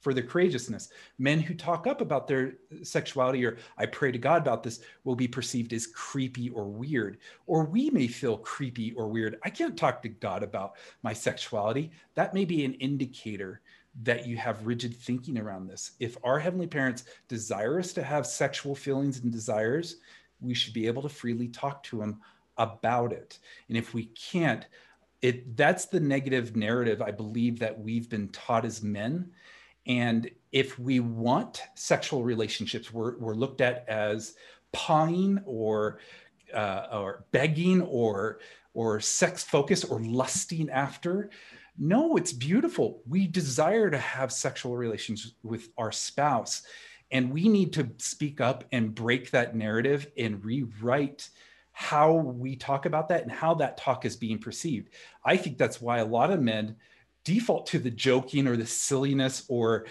for 0.00 0.14
their 0.14 0.22
courageousness. 0.22 0.90
Men 1.18 1.40
who 1.40 1.54
talk 1.54 1.86
up 1.86 2.00
about 2.00 2.28
their 2.28 2.52
sexuality 2.82 3.44
or 3.44 3.56
I 3.78 3.86
pray 3.86 4.12
to 4.12 4.18
God 4.18 4.42
about 4.42 4.62
this 4.62 4.80
will 5.02 5.16
be 5.16 5.26
perceived 5.26 5.72
as 5.72 5.88
creepy 5.88 6.50
or 6.50 6.66
weird. 6.66 7.18
Or 7.46 7.64
we 7.64 7.90
may 7.90 8.06
feel 8.06 8.36
creepy 8.36 8.92
or 8.92 9.08
weird. 9.08 9.40
I 9.42 9.50
can't 9.50 9.76
talk 9.76 10.02
to 10.02 10.08
God 10.08 10.42
about 10.42 10.74
my 11.02 11.14
sexuality. 11.14 11.90
That 12.14 12.34
may 12.34 12.44
be 12.44 12.64
an 12.64 12.74
indicator 12.74 13.62
that 14.02 14.26
you 14.26 14.36
have 14.36 14.66
rigid 14.66 14.94
thinking 14.94 15.38
around 15.38 15.68
this. 15.68 15.92
If 16.00 16.16
our 16.22 16.38
heavenly 16.38 16.66
parents 16.66 17.04
desire 17.28 17.78
us 17.78 17.92
to 17.94 18.02
have 18.02 18.26
sexual 18.26 18.74
feelings 18.74 19.20
and 19.20 19.32
desires, 19.32 19.96
we 20.44 20.54
should 20.54 20.74
be 20.74 20.86
able 20.86 21.02
to 21.02 21.08
freely 21.08 21.48
talk 21.48 21.82
to 21.84 21.98
them 21.98 22.20
about 22.56 23.12
it. 23.12 23.38
And 23.68 23.76
if 23.76 23.94
we 23.94 24.06
can't, 24.06 24.66
it 25.22 25.56
that's 25.56 25.86
the 25.86 26.00
negative 26.00 26.54
narrative 26.54 27.00
I 27.00 27.10
believe 27.10 27.58
that 27.60 27.78
we've 27.78 28.08
been 28.08 28.28
taught 28.28 28.64
as 28.64 28.82
men. 28.82 29.30
And 29.86 30.30
if 30.52 30.78
we 30.78 31.00
want 31.00 31.62
sexual 31.74 32.22
relationships, 32.22 32.92
we're, 32.92 33.18
we're 33.18 33.34
looked 33.34 33.60
at 33.60 33.84
as 33.88 34.34
pawing 34.72 35.40
or 35.44 35.98
uh, 36.54 36.86
or 36.92 37.24
begging 37.32 37.80
or 37.82 38.40
or 38.74 39.00
sex 39.00 39.42
focus 39.42 39.84
or 39.84 40.00
lusting 40.00 40.68
after 40.70 41.30
no, 41.76 42.16
it's 42.16 42.32
beautiful. 42.32 43.02
We 43.06 43.26
desire 43.26 43.90
to 43.90 43.98
have 43.98 44.32
sexual 44.32 44.76
relations 44.76 45.34
with 45.42 45.70
our 45.76 45.90
spouse, 45.90 46.62
and 47.10 47.32
we 47.32 47.48
need 47.48 47.72
to 47.74 47.90
speak 47.98 48.40
up 48.40 48.64
and 48.72 48.94
break 48.94 49.30
that 49.30 49.54
narrative 49.54 50.06
and 50.16 50.44
rewrite 50.44 51.28
how 51.72 52.12
we 52.12 52.54
talk 52.56 52.86
about 52.86 53.08
that 53.08 53.22
and 53.22 53.32
how 53.32 53.54
that 53.54 53.76
talk 53.76 54.04
is 54.04 54.16
being 54.16 54.38
perceived. 54.38 54.90
I 55.24 55.36
think 55.36 55.58
that's 55.58 55.80
why 55.80 55.98
a 55.98 56.04
lot 56.04 56.30
of 56.30 56.40
men 56.40 56.76
default 57.24 57.66
to 57.66 57.78
the 57.78 57.90
joking 57.90 58.46
or 58.46 58.56
the 58.56 58.66
silliness 58.66 59.44
or 59.48 59.86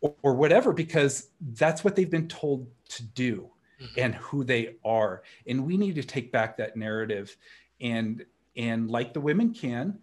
or 0.00 0.34
whatever 0.34 0.72
because 0.72 1.30
that's 1.54 1.82
what 1.82 1.96
they've 1.96 2.10
been 2.10 2.28
told 2.28 2.68
to 2.88 3.02
do 3.02 3.50
mm-hmm. 3.82 4.00
and 4.00 4.14
who 4.14 4.44
they 4.44 4.76
are 4.84 5.22
and 5.48 5.66
we 5.66 5.76
need 5.76 5.96
to 5.96 6.04
take 6.04 6.30
back 6.30 6.56
that 6.56 6.76
narrative 6.76 7.36
and 7.80 8.24
and 8.56 8.88
like 8.88 9.12
the 9.12 9.20
women 9.20 9.52
can 9.52 9.98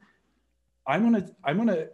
I'm 0.85 1.03
gonna 1.03 1.29
I'm 1.43 1.57
gonna 1.57 1.87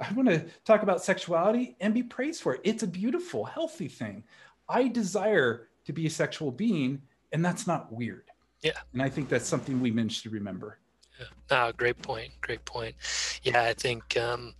I 0.00 0.12
want 0.14 0.28
to 0.28 0.46
talk 0.64 0.82
about 0.82 1.04
sexuality 1.04 1.76
and 1.80 1.92
be 1.92 2.02
praised 2.02 2.42
for 2.42 2.54
it. 2.54 2.60
It's 2.64 2.82
a 2.82 2.86
beautiful, 2.86 3.44
healthy 3.44 3.88
thing. 3.88 4.24
I 4.68 4.88
desire 4.88 5.68
to 5.84 5.92
be 5.92 6.06
a 6.06 6.10
sexual 6.10 6.50
being, 6.50 7.02
and 7.32 7.44
that's 7.44 7.66
not 7.66 7.92
weird. 7.92 8.24
Yeah. 8.62 8.78
And 8.92 9.02
I 9.02 9.08
think 9.08 9.28
that's 9.28 9.46
something 9.46 9.80
we 9.80 9.90
managed 9.90 10.22
to 10.24 10.30
remember. 10.30 10.78
Yeah. 11.18 11.26
Ah, 11.50 11.72
great 11.72 12.00
point. 12.00 12.30
Great 12.40 12.64
point. 12.64 12.94
Yeah, 13.42 13.62
I 13.62 13.74
think 13.74 14.16
um, 14.16 14.54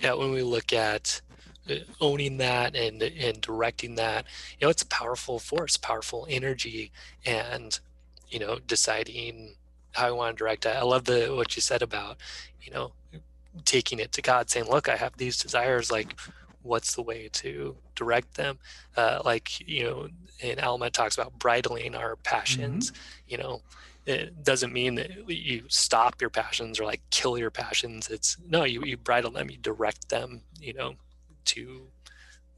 yeah, 0.00 0.14
when 0.14 0.30
we 0.30 0.42
look 0.42 0.72
at 0.72 1.20
uh, 1.68 1.74
owning 2.00 2.36
that 2.38 2.76
and 2.76 3.02
and 3.02 3.40
directing 3.40 3.96
that, 3.96 4.26
you 4.58 4.66
know, 4.66 4.70
it's 4.70 4.82
a 4.82 4.86
powerful 4.86 5.38
force, 5.38 5.76
powerful 5.76 6.26
energy, 6.30 6.92
and 7.24 7.80
you 8.28 8.38
know, 8.38 8.58
deciding 8.66 9.54
how 9.92 10.08
I 10.08 10.10
want 10.10 10.36
to 10.36 10.38
direct 10.38 10.66
it. 10.66 10.76
I 10.76 10.82
love 10.82 11.04
the 11.04 11.34
what 11.34 11.56
you 11.56 11.62
said 11.62 11.82
about, 11.82 12.18
you 12.62 12.72
know, 12.72 12.92
taking 13.64 13.98
it 13.98 14.12
to 14.12 14.22
God, 14.22 14.50
saying, 14.50 14.66
"Look, 14.68 14.88
I 14.88 14.96
have 14.96 15.16
these 15.16 15.38
desires. 15.38 15.90
Like, 15.90 16.18
what's 16.62 16.94
the 16.94 17.02
way 17.02 17.28
to 17.32 17.76
direct 17.94 18.34
them?" 18.34 18.58
Uh, 18.96 19.20
like, 19.24 19.60
you 19.66 19.84
know, 19.84 20.08
and 20.42 20.60
Alma 20.60 20.90
talks 20.90 21.16
about 21.16 21.38
bridling 21.38 21.94
our 21.94 22.16
passions. 22.16 22.90
Mm-hmm. 22.90 23.00
You 23.28 23.38
know, 23.38 23.62
it 24.06 24.44
doesn't 24.44 24.72
mean 24.72 24.94
that 24.96 25.28
you 25.28 25.64
stop 25.68 26.20
your 26.20 26.30
passions 26.30 26.78
or 26.78 26.84
like 26.84 27.02
kill 27.10 27.36
your 27.36 27.50
passions. 27.50 28.08
It's 28.08 28.36
no, 28.48 28.64
you 28.64 28.84
you 28.84 28.96
bridle 28.96 29.30
them, 29.30 29.50
you 29.50 29.58
direct 29.58 30.08
them. 30.08 30.42
You 30.60 30.74
know, 30.74 30.94
to 31.46 31.88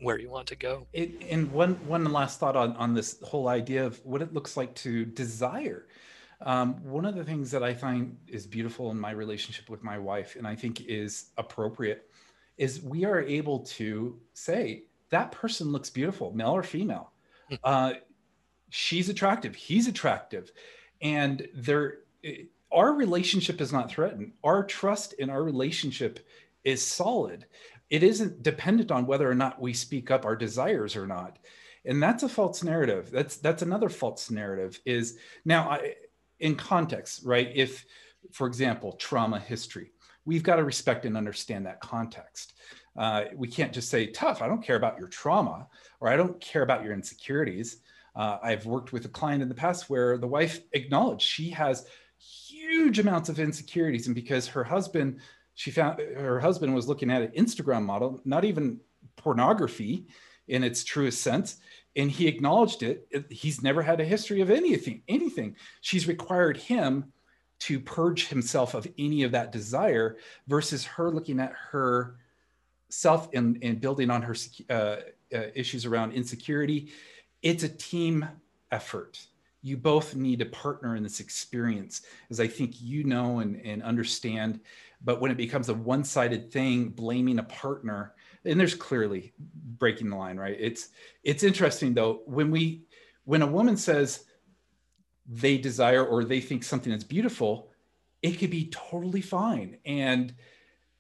where 0.00 0.18
you 0.18 0.30
want 0.30 0.46
to 0.48 0.56
go. 0.56 0.86
It, 0.92 1.10
and 1.30 1.50
one 1.50 1.74
one 1.86 2.04
last 2.04 2.38
thought 2.38 2.56
on 2.56 2.76
on 2.76 2.94
this 2.94 3.18
whole 3.22 3.48
idea 3.48 3.84
of 3.84 4.04
what 4.04 4.22
it 4.22 4.32
looks 4.32 4.56
like 4.56 4.74
to 4.76 5.04
desire. 5.04 5.86
Um, 6.40 6.82
one 6.84 7.04
of 7.04 7.16
the 7.16 7.24
things 7.24 7.50
that 7.50 7.62
I 7.62 7.74
find 7.74 8.16
is 8.28 8.46
beautiful 8.46 8.90
in 8.90 9.00
my 9.00 9.10
relationship 9.10 9.68
with 9.68 9.82
my 9.82 9.98
wife, 9.98 10.36
and 10.36 10.46
I 10.46 10.54
think 10.54 10.82
is 10.82 11.30
appropriate, 11.36 12.08
is 12.56 12.82
we 12.82 13.04
are 13.04 13.20
able 13.20 13.60
to 13.60 14.18
say 14.34 14.84
that 15.10 15.32
person 15.32 15.72
looks 15.72 15.90
beautiful, 15.90 16.32
male 16.32 16.50
or 16.50 16.62
female. 16.62 17.12
Hmm. 17.48 17.54
Uh, 17.64 17.92
she's 18.70 19.08
attractive, 19.08 19.54
he's 19.54 19.88
attractive, 19.88 20.52
and 21.00 21.48
there. 21.54 21.98
Our 22.70 22.92
relationship 22.92 23.62
is 23.62 23.72
not 23.72 23.90
threatened. 23.90 24.32
Our 24.44 24.62
trust 24.62 25.14
in 25.14 25.30
our 25.30 25.42
relationship 25.42 26.20
is 26.64 26.84
solid. 26.84 27.46
It 27.88 28.02
isn't 28.02 28.42
dependent 28.42 28.90
on 28.90 29.06
whether 29.06 29.28
or 29.28 29.34
not 29.34 29.58
we 29.58 29.72
speak 29.72 30.10
up 30.10 30.26
our 30.26 30.36
desires 30.36 30.94
or 30.94 31.06
not 31.06 31.38
and 31.84 32.02
that's 32.02 32.22
a 32.22 32.28
false 32.28 32.62
narrative 32.62 33.10
that's 33.10 33.36
that's 33.36 33.62
another 33.62 33.88
false 33.88 34.30
narrative 34.30 34.80
is 34.84 35.16
now 35.44 35.70
I, 35.70 35.94
in 36.40 36.54
context, 36.54 37.22
right? 37.24 37.50
If, 37.54 37.84
for 38.32 38.46
example, 38.46 38.92
trauma 38.92 39.38
history, 39.38 39.92
we've 40.24 40.42
got 40.42 40.56
to 40.56 40.64
respect 40.64 41.06
and 41.06 41.16
understand 41.16 41.66
that 41.66 41.80
context. 41.80 42.54
Uh, 42.96 43.24
we 43.34 43.48
can't 43.48 43.72
just 43.72 43.88
say, 43.88 44.08
tough, 44.08 44.42
I 44.42 44.48
don't 44.48 44.62
care 44.62 44.76
about 44.76 44.98
your 44.98 45.08
trauma 45.08 45.68
or 46.00 46.08
I 46.08 46.16
don't 46.16 46.40
care 46.40 46.62
about 46.62 46.82
your 46.82 46.92
insecurities. 46.92 47.78
Uh, 48.16 48.38
I've 48.42 48.66
worked 48.66 48.92
with 48.92 49.04
a 49.04 49.08
client 49.08 49.42
in 49.42 49.48
the 49.48 49.54
past 49.54 49.88
where 49.88 50.18
the 50.18 50.26
wife 50.26 50.60
acknowledged 50.72 51.22
she 51.22 51.50
has 51.50 51.86
huge 52.18 52.98
amounts 52.98 53.28
of 53.28 53.38
insecurities. 53.38 54.06
And 54.06 54.14
because 54.14 54.48
her 54.48 54.64
husband, 54.64 55.20
she 55.54 55.70
found 55.70 56.00
her 56.00 56.40
husband 56.40 56.74
was 56.74 56.88
looking 56.88 57.10
at 57.10 57.22
an 57.22 57.30
Instagram 57.36 57.84
model, 57.84 58.20
not 58.24 58.44
even 58.44 58.80
pornography 59.16 60.06
in 60.48 60.64
its 60.64 60.82
truest 60.82 61.20
sense 61.20 61.58
and 61.98 62.10
he 62.10 62.28
acknowledged 62.28 62.82
it 62.82 63.06
he's 63.28 63.62
never 63.62 63.82
had 63.82 64.00
a 64.00 64.04
history 64.04 64.40
of 64.40 64.50
anything 64.50 65.02
anything. 65.08 65.56
She's 65.82 66.08
required 66.08 66.56
him 66.56 67.12
to 67.60 67.80
purge 67.80 68.28
himself 68.28 68.74
of 68.74 68.86
any 68.98 69.24
of 69.24 69.32
that 69.32 69.52
desire 69.52 70.16
versus 70.46 70.84
her 70.84 71.10
looking 71.10 71.40
at 71.40 71.52
her 71.52 72.16
self 72.88 73.28
and, 73.34 73.58
and 73.62 73.80
building 73.80 74.10
on 74.10 74.22
her 74.22 74.36
uh, 74.70 74.72
uh, 74.72 74.98
issues 75.54 75.84
around 75.84 76.12
insecurity. 76.12 76.92
It's 77.42 77.64
a 77.64 77.68
team 77.68 78.26
effort. 78.70 79.20
You 79.62 79.76
both 79.76 80.14
need 80.14 80.40
a 80.40 80.46
partner 80.46 80.94
in 80.94 81.02
this 81.02 81.18
experience 81.18 82.02
as 82.30 82.38
i 82.38 82.46
think 82.46 82.80
you 82.80 83.02
know 83.04 83.40
and, 83.40 83.60
and 83.66 83.82
understand. 83.82 84.60
But 85.04 85.20
when 85.20 85.30
it 85.30 85.36
becomes 85.36 85.68
a 85.68 85.74
one-sided 85.74 86.52
thing 86.52 86.88
blaming 86.88 87.40
a 87.40 87.44
partner 87.44 88.14
and 88.44 88.58
there's 88.58 88.74
clearly 88.74 89.32
breaking 89.38 90.10
the 90.10 90.16
line 90.16 90.36
right? 90.36 90.56
It's 90.58 90.88
it's 91.22 91.42
interesting 91.42 91.94
though 91.94 92.22
when 92.26 92.50
we 92.50 92.82
when 93.24 93.42
a 93.42 93.46
woman 93.46 93.76
says 93.76 94.24
they 95.26 95.58
desire 95.58 96.04
or 96.04 96.24
they 96.24 96.40
think 96.40 96.64
something 96.64 96.92
is 96.92 97.04
beautiful 97.04 97.70
it 98.22 98.38
could 98.38 98.50
be 98.50 98.68
totally 98.70 99.20
fine 99.20 99.78
and 99.84 100.34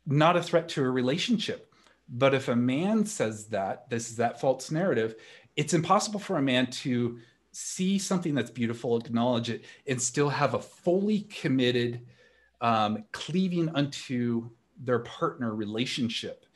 not 0.06 0.36
a 0.36 0.42
threat 0.42 0.68
to 0.70 0.84
a 0.84 0.90
relationship. 0.90 1.72
But 2.08 2.32
if 2.32 2.48
a 2.48 2.56
man 2.56 3.04
says 3.04 3.48
that 3.48 3.90
this 3.90 4.08
is 4.08 4.16
that 4.16 4.40
false 4.40 4.70
narrative 4.70 5.16
it's 5.56 5.74
impossible 5.74 6.20
for 6.20 6.36
a 6.36 6.42
man 6.42 6.70
to 6.70 7.18
see 7.50 7.98
something 7.98 8.34
that's 8.34 8.50
beautiful 8.50 8.96
acknowledge 8.96 9.50
it 9.50 9.64
and 9.86 10.00
still 10.00 10.28
have 10.28 10.54
a 10.54 10.60
fully 10.60 11.22
committed 11.22 12.06
um, 12.60 13.04
cleaving 13.10 13.68
unto 13.70 14.48
their 14.78 15.00
partner 15.00 15.54
relationship 15.54 16.46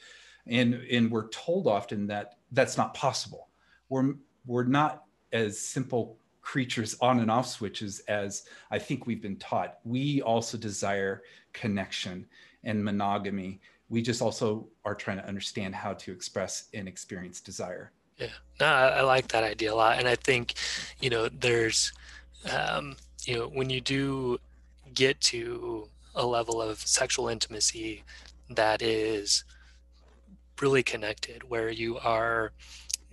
and 0.46 0.74
and 0.74 1.11
we're 1.11 1.28
told 1.28 1.66
often 1.66 2.07
that 2.09 2.37
that's 2.52 2.76
not 2.76 2.94
possible. 2.94 3.48
We're 3.88 4.14
we're 4.46 4.64
not 4.64 5.05
as 5.33 5.59
simple 5.59 6.18
creatures 6.40 6.96
on 7.00 7.20
and 7.20 7.31
off 7.31 7.46
switches 7.46 8.00
as 8.09 8.46
i 8.72 8.78
think 8.78 9.07
we've 9.07 9.22
been 9.22 9.37
taught. 9.37 9.78
We 9.85 10.22
also 10.22 10.59
desire 10.59 11.22
connection 11.52 12.26
and 12.64 12.85
monogamy. 12.85 13.61
We 13.88 14.02
just 14.02 14.20
also 14.20 14.68
are 14.85 14.94
trying 14.94 15.18
to 15.18 15.26
understand 15.26 15.74
how 15.74 15.92
to 15.94 16.12
express 16.12 16.68
and 16.74 16.88
experience 16.88 17.40
desire. 17.40 17.92
Yeah. 18.16 18.28
No 18.59 18.66
i, 18.66 18.88
I 18.88 19.00
like 19.02 19.28
that 19.28 19.44
idea 19.44 19.72
a 19.72 19.76
lot. 19.76 19.98
And 19.98 20.09
i 20.09 20.16
think 20.16 20.55
you 21.00 21.11
know 21.11 21.28
there's 21.28 21.92
um, 22.52 22.96
you 23.24 23.37
know 23.37 23.46
when 23.46 23.70
you 23.70 23.81
do 23.81 24.38
get 24.94 25.20
to 25.20 25.88
a 26.14 26.26
level 26.26 26.61
of 26.61 26.78
sexual 26.78 27.28
intimacy 27.28 28.02
that 28.50 28.83
is 28.83 29.44
really 30.62 30.83
connected 30.83 31.42
where 31.51 31.70
you 31.70 31.98
are 31.98 32.53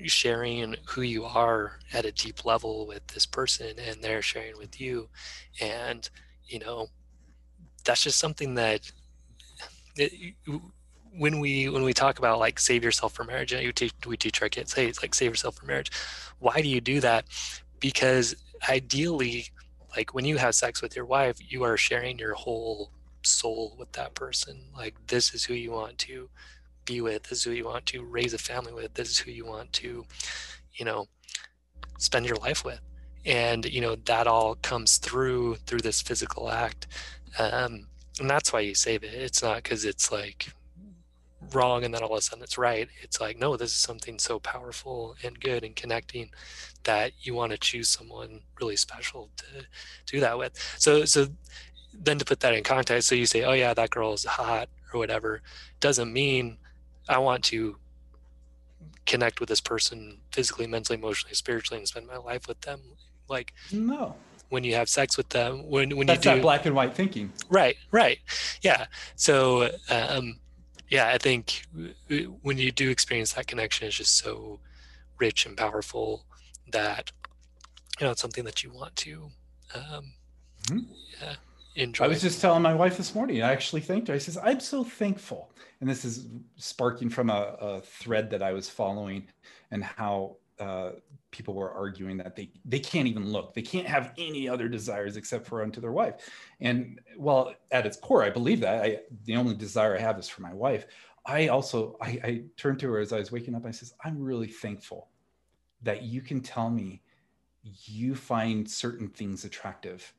sharing 0.06 0.76
who 0.88 1.02
you 1.02 1.26
are 1.26 1.80
at 1.92 2.06
a 2.06 2.12
deep 2.12 2.46
level 2.46 2.88
with 2.88 3.06
this 3.08 3.26
person 3.26 3.72
and 3.86 4.02
they're 4.02 4.22
sharing 4.22 4.58
with 4.58 4.80
you. 4.80 5.10
And 5.60 6.08
you 6.48 6.60
know 6.60 6.88
that's 7.86 8.04
just 8.04 8.20
something 8.20 8.56
that 8.56 8.92
it, 9.96 10.36
when 11.18 11.40
we 11.40 11.70
when 11.70 11.84
we 11.84 11.94
talk 11.94 12.20
about 12.20 12.40
like 12.40 12.60
save 12.60 12.84
yourself 12.84 13.14
for 13.14 13.24
marriage 13.24 13.52
and 13.52 13.64
you 13.64 13.72
teach, 13.72 13.94
we 14.06 14.16
teach 14.16 14.42
our 14.42 14.50
kids 14.50 14.74
hey 14.74 14.88
it's 14.88 15.02
like 15.02 15.16
save 15.16 15.32
yourself 15.32 15.56
for 15.56 15.66
marriage. 15.66 15.92
Why 16.40 16.62
do 16.62 16.68
you 16.68 16.82
do 16.82 17.00
that? 17.02 17.26
Because 17.80 18.36
ideally 18.70 19.48
like 19.96 20.14
when 20.14 20.26
you 20.26 20.38
have 20.38 20.54
sex 20.56 20.82
with 20.82 20.96
your 20.96 21.06
wife 21.06 21.38
you 21.52 21.64
are 21.64 21.78
sharing 21.78 22.20
your 22.20 22.36
whole 22.36 22.92
soul 23.24 23.76
with 23.78 23.92
that 23.94 24.14
person. 24.14 24.62
Like 24.76 24.96
this 25.08 25.34
is 25.34 25.44
who 25.44 25.54
you 25.54 25.72
want 25.72 25.98
to 26.00 26.30
be 26.90 27.02
with 27.02 27.24
this 27.24 27.40
is 27.40 27.44
who 27.44 27.52
you 27.52 27.66
want 27.66 27.86
to 27.86 28.04
raise 28.04 28.34
a 28.34 28.38
family 28.38 28.74
with 28.74 28.94
this 28.96 29.10
is 29.10 29.20
who 29.20 29.32
you 29.32 29.46
want 29.46 29.72
to 29.72 30.06
you 30.74 30.86
know 30.86 31.06
spend 32.00 32.26
your 32.26 32.38
life 32.38 32.66
with. 32.66 32.82
And 33.26 33.66
you 33.66 33.82
know 33.82 33.96
that 34.06 34.26
all 34.28 34.56
comes 34.56 34.98
through 34.98 35.56
through 35.68 35.82
this 35.82 36.02
physical 36.02 36.50
act. 36.50 36.88
Um, 37.38 37.88
and 38.20 38.30
that's 38.30 38.52
why 38.52 38.62
you 38.62 38.74
save 38.74 39.04
it. 39.04 39.14
It's 39.14 39.44
not 39.44 39.58
because 39.58 39.86
it's 39.86 40.12
like 40.12 40.52
wrong 41.54 41.84
and 41.84 41.94
then 41.94 42.04
all 42.04 42.14
of 42.14 42.18
a 42.18 42.22
sudden 42.22 42.44
it's 42.44 42.58
right. 42.58 42.88
It's 43.04 43.22
like 43.22 43.38
no 43.38 43.56
this 43.56 43.72
is 43.72 43.80
something 43.80 44.18
so 44.18 44.40
powerful 44.40 45.16
and 45.24 45.40
good 45.40 45.64
and 45.64 45.76
connecting 45.76 46.32
that 46.84 47.12
you 47.22 47.34
want 47.36 47.52
to 47.52 47.58
choose 47.58 47.90
someone 47.90 48.42
really 48.60 48.78
special 48.78 49.30
to 49.38 49.46
do 50.06 50.20
that 50.22 50.38
with. 50.38 50.54
So 50.80 51.06
so 51.06 51.28
then 51.94 52.18
to 52.20 52.26
put 52.26 52.40
that 52.40 52.54
in 52.54 52.64
context 52.64 53.10
so 53.10 53.16
you 53.16 53.26
say 53.26 53.44
oh 53.44 53.54
yeah 53.54 53.74
that 53.74 53.90
girl 53.90 54.14
is 54.14 54.24
hot 54.24 54.70
or 54.94 55.00
whatever 55.00 55.42
doesn't 55.80 56.14
mean 56.14 56.58
I 57.10 57.18
want 57.18 57.44
to 57.46 57.78
connect 59.06 59.40
with 59.40 59.50
this 59.50 59.60
person 59.60 60.20
physically, 60.32 60.68
mentally, 60.68 60.98
emotionally, 60.98 61.34
spiritually, 61.34 61.80
and 61.80 61.88
spend 61.88 62.08
my 62.08 62.18
life 62.18 62.48
with 62.48 62.62
them. 62.62 62.80
Like 63.28 63.54
no, 63.72 64.16
when 64.50 64.64
you 64.64 64.76
have 64.76 64.88
sex 64.88 65.18
with 65.18 65.30
them, 65.30 65.68
when 65.68 65.96
when 65.98 66.08
That's 66.08 66.24
you 66.26 66.32
do 66.32 66.38
that 66.38 66.42
black 66.42 66.66
and 66.66 66.76
white 66.76 66.94
thinking. 66.94 67.34
Right, 67.50 67.76
right, 67.92 68.20
yeah. 68.62 68.86
So 69.16 69.70
um, 69.90 70.40
yeah, 70.90 71.10
I 71.10 71.18
think 71.18 71.66
when 72.42 72.58
you 72.58 72.72
do 72.72 72.90
experience 72.90 73.34
that 73.34 73.48
connection, 73.48 73.88
it's 73.88 73.98
just 73.98 74.18
so 74.18 74.60
rich 75.20 75.46
and 75.46 75.58
powerful 75.58 76.26
that 76.72 77.12
you 78.00 78.06
know 78.06 78.12
it's 78.12 78.22
something 78.22 78.46
that 78.46 78.64
you 78.64 78.72
want 78.72 78.96
to 78.96 79.30
um, 79.76 80.14
mm-hmm. 80.64 80.80
yeah 81.22 81.36
enjoy. 81.76 82.06
I 82.06 82.08
was 82.08 82.22
just 82.22 82.42
telling 82.42 82.62
my 82.62 82.74
wife 82.74 82.98
this 82.98 83.14
morning. 83.14 83.42
I 83.42 83.52
actually 83.52 83.82
thanked 83.82 84.08
her. 84.08 84.14
I 84.14 84.18
says, 84.18 84.38
"I'm 84.38 84.60
so 84.60 84.84
thankful," 84.84 85.52
and 85.82 85.90
this 85.90 86.04
is 86.06 86.28
sparking 86.56 87.10
from 87.10 87.30
a, 87.30 87.56
a 87.60 87.82
thread 87.82 88.30
that 88.32 88.42
I 88.42 88.54
was 88.54 88.70
following, 88.70 89.28
and 89.72 89.84
how 89.84 90.38
uh, 90.60 90.92
people 91.32 91.54
were 91.54 91.72
arguing 91.72 92.18
that 92.18 92.36
they 92.36 92.52
they 92.66 92.80
can't 92.80 93.08
even 93.08 93.32
look, 93.32 93.54
they 93.54 93.62
can't 93.62 93.88
have 93.88 94.14
any 94.18 94.50
other 94.50 94.68
desires 94.68 95.16
except 95.16 95.48
for 95.48 95.64
unto 95.64 95.80
their 95.80 95.92
wife. 95.92 96.16
And 96.60 97.00
well, 97.18 97.54
at 97.72 97.86
its 97.86 97.98
core, 97.98 98.24
I 98.24 98.30
believe 98.30 98.60
that 98.62 98.84
I, 98.84 99.00
the 99.26 99.36
only 99.38 99.56
desire 99.56 99.96
I 99.96 100.02
have 100.02 100.20
is 100.20 100.28
for 100.28 100.42
my 100.42 100.54
wife. 100.54 100.86
I 101.26 101.48
also 101.48 101.98
I, 102.02 102.20
I 102.24 102.44
turned 102.58 102.80
to 102.80 102.92
her 102.92 103.00
as 103.00 103.14
I 103.14 103.20
was 103.20 103.32
waking 103.32 103.56
up. 103.56 103.66
I 103.66 103.72
says, 103.72 103.94
I'm 104.04 104.22
really 104.22 104.48
thankful 104.48 105.10
that 105.84 106.04
you 106.04 106.22
can 106.22 106.42
tell 106.42 106.70
me 106.70 107.02
you 107.64 108.16
find 108.16 108.70
certain 108.70 109.08
things 109.08 109.46
attractive. 109.46 110.14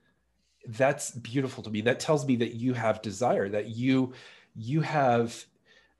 That's 0.69 1.11
beautiful 1.11 1.63
to 1.65 1.71
me. 1.71 1.81
That 1.81 2.01
tells 2.01 2.27
me 2.27 2.37
that 2.37 2.55
you 2.55 2.75
have 2.75 3.03
desire, 3.03 3.49
that 3.49 3.69
you 3.69 4.13
you 4.55 4.81
have 4.81 5.45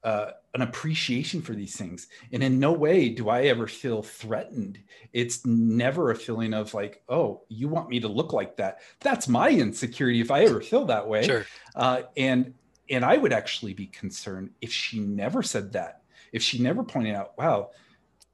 uh, 0.03 0.31
an 0.55 0.63
appreciation 0.63 1.43
for 1.43 1.53
these 1.53 1.77
things. 1.77 2.09
And 2.33 2.43
in 2.43 2.59
no 2.59 2.73
way 2.73 3.09
do 3.09 3.29
I 3.29 3.43
ever 3.43 3.67
feel 3.67 4.03
threatened. 4.03 4.79
It's 5.13 5.45
never 5.47 6.11
a 6.11 6.17
feeling 6.17 6.55
of 6.55 6.75
like, 6.75 7.03
oh, 7.09 7.43
you 7.49 7.69
want 7.69 7.89
me 7.89 8.01
to 8.01 8.09
look 8.09 8.33
like 8.33 8.57
that. 8.57 8.79
That's 9.01 9.29
my 9.29 9.51
insecurity 9.51 10.21
if 10.21 10.31
I 10.31 10.45
ever 10.45 10.61
feel 10.61 10.87
that 10.87 11.07
way. 11.07 11.25
Sure. 11.25 11.47
Uh, 11.75 12.03
and 12.17 12.55
and 12.89 13.05
I 13.05 13.17
would 13.17 13.33
actually 13.33 13.73
be 13.73 13.87
concerned 13.87 14.51
if 14.61 14.73
she 14.73 14.99
never 14.99 15.43
said 15.43 15.73
that. 15.73 16.03
If 16.33 16.43
she 16.43 16.59
never 16.59 16.83
pointed 16.83 17.15
out, 17.15 17.39
wow, 17.39 17.71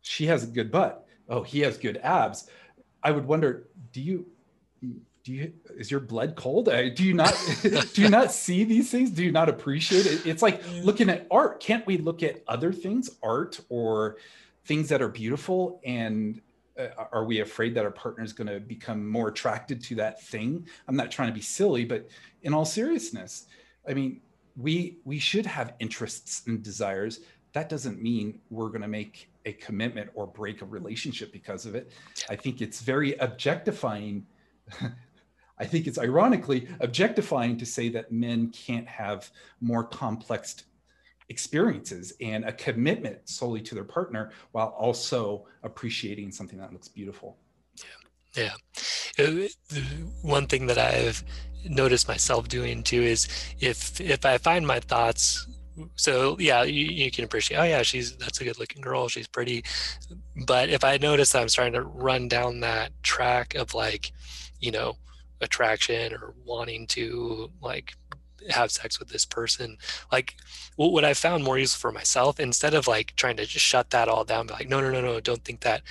she 0.00 0.26
has 0.26 0.44
a 0.44 0.46
good 0.46 0.70
butt. 0.70 1.06
Oh, 1.28 1.42
he 1.42 1.60
has 1.60 1.76
good 1.76 1.98
abs. 1.98 2.48
I 3.02 3.10
would 3.10 3.26
wonder, 3.26 3.68
do 3.92 4.00
you 4.00 4.26
do 5.26 5.32
you 5.32 5.52
is 5.76 5.90
your 5.90 6.00
blood 6.00 6.36
cold? 6.36 6.68
Uh, 6.68 6.88
do 6.90 7.04
you 7.04 7.12
not 7.12 7.34
do 7.62 8.02
you 8.02 8.08
not 8.08 8.32
see 8.32 8.64
these 8.64 8.90
things? 8.90 9.10
Do 9.10 9.24
you 9.24 9.32
not 9.32 9.48
appreciate 9.48 10.06
it? 10.06 10.24
It's 10.24 10.40
like 10.40 10.62
looking 10.82 11.10
at 11.10 11.26
art. 11.30 11.60
Can't 11.60 11.86
we 11.86 11.98
look 11.98 12.22
at 12.22 12.42
other 12.46 12.72
things 12.72 13.10
art 13.22 13.60
or 13.68 14.16
things 14.64 14.88
that 14.88 15.02
are 15.02 15.08
beautiful? 15.08 15.80
And 15.84 16.40
uh, 16.78 16.88
are 17.12 17.24
we 17.24 17.40
afraid 17.40 17.74
that 17.74 17.84
our 17.84 17.90
partner 17.90 18.22
is 18.22 18.32
going 18.32 18.46
to 18.46 18.60
become 18.60 19.08
more 19.08 19.28
attracted 19.28 19.82
to 19.84 19.96
that 19.96 20.22
thing? 20.22 20.66
I'm 20.86 20.96
not 20.96 21.10
trying 21.10 21.28
to 21.28 21.34
be 21.34 21.40
silly 21.40 21.84
but 21.84 22.08
in 22.42 22.54
all 22.54 22.64
seriousness 22.64 23.46
i 23.88 23.94
mean 23.94 24.20
we 24.56 24.98
we 25.04 25.18
should 25.18 25.46
have 25.46 25.74
interests 25.80 26.42
and 26.46 26.62
desires. 26.62 27.20
That 27.52 27.68
doesn't 27.68 28.02
mean 28.02 28.40
we're 28.50 28.68
going 28.68 28.82
to 28.82 28.88
make 28.88 29.30
a 29.44 29.52
commitment 29.52 30.10
or 30.14 30.26
break 30.26 30.62
a 30.62 30.64
relationship 30.64 31.32
because 31.32 31.66
of 31.66 31.74
it. 31.74 31.92
I 32.28 32.36
think 32.36 32.60
it's 32.60 32.80
very 32.80 33.16
objectifying 33.18 34.26
I 35.58 35.64
think 35.64 35.86
it's 35.86 35.98
ironically 35.98 36.68
objectifying 36.80 37.56
to 37.58 37.66
say 37.66 37.88
that 37.90 38.12
men 38.12 38.50
can't 38.50 38.86
have 38.88 39.30
more 39.60 39.84
complex 39.84 40.64
experiences 41.28 42.12
and 42.20 42.44
a 42.44 42.52
commitment 42.52 43.28
solely 43.28 43.60
to 43.60 43.74
their 43.74 43.84
partner 43.84 44.30
while 44.52 44.68
also 44.68 45.46
appreciating 45.62 46.30
something 46.30 46.58
that 46.58 46.72
looks 46.72 46.88
beautiful. 46.88 47.36
Yeah. 48.36 48.52
Yeah. 49.18 49.24
Uh, 49.24 49.48
one 50.22 50.46
thing 50.46 50.66
that 50.66 50.78
I've 50.78 51.24
noticed 51.68 52.06
myself 52.06 52.48
doing 52.48 52.82
too 52.82 53.02
is 53.02 53.26
if 53.58 54.00
if 54.00 54.24
I 54.24 54.38
find 54.38 54.66
my 54.66 54.78
thoughts 54.78 55.46
so 55.94 56.36
yeah 56.38 56.62
you, 56.62 56.84
you, 56.84 57.10
can 57.10 57.24
appreciate 57.24 57.58
oh 57.58 57.64
yeah 57.64 57.82
she's 57.82 58.16
that's 58.16 58.40
a 58.40 58.44
good 58.44 58.58
looking 58.58 58.80
girl 58.80 59.08
she's 59.08 59.26
pretty 59.26 59.62
but 60.46 60.70
if 60.70 60.84
i 60.84 60.96
notice 60.96 61.32
that 61.32 61.42
i'm 61.42 61.48
starting 61.48 61.74
to 61.74 61.82
run 61.82 62.28
down 62.28 62.60
that 62.60 62.90
track 63.02 63.54
of 63.54 63.74
like 63.74 64.10
you 64.58 64.70
know 64.70 64.96
attraction 65.40 66.12
or 66.14 66.34
wanting 66.44 66.86
to 66.88 67.50
like 67.62 67.94
have 68.50 68.70
sex 68.70 68.98
with 68.98 69.08
this 69.08 69.24
person. 69.24 69.76
Like 70.12 70.36
what 70.76 71.04
i 71.04 71.14
found 71.14 71.42
more 71.42 71.58
useful 71.58 71.90
for 71.90 71.94
myself 71.94 72.38
instead 72.38 72.74
of 72.74 72.86
like 72.86 73.14
trying 73.16 73.36
to 73.36 73.46
just 73.46 73.64
shut 73.64 73.90
that 73.90 74.08
all 74.08 74.24
down 74.24 74.46
like 74.48 74.68
no 74.68 74.80
no 74.80 74.90
no 74.90 75.00
no 75.00 75.20
don't 75.20 75.44
think 75.44 75.60
that. 75.60 75.82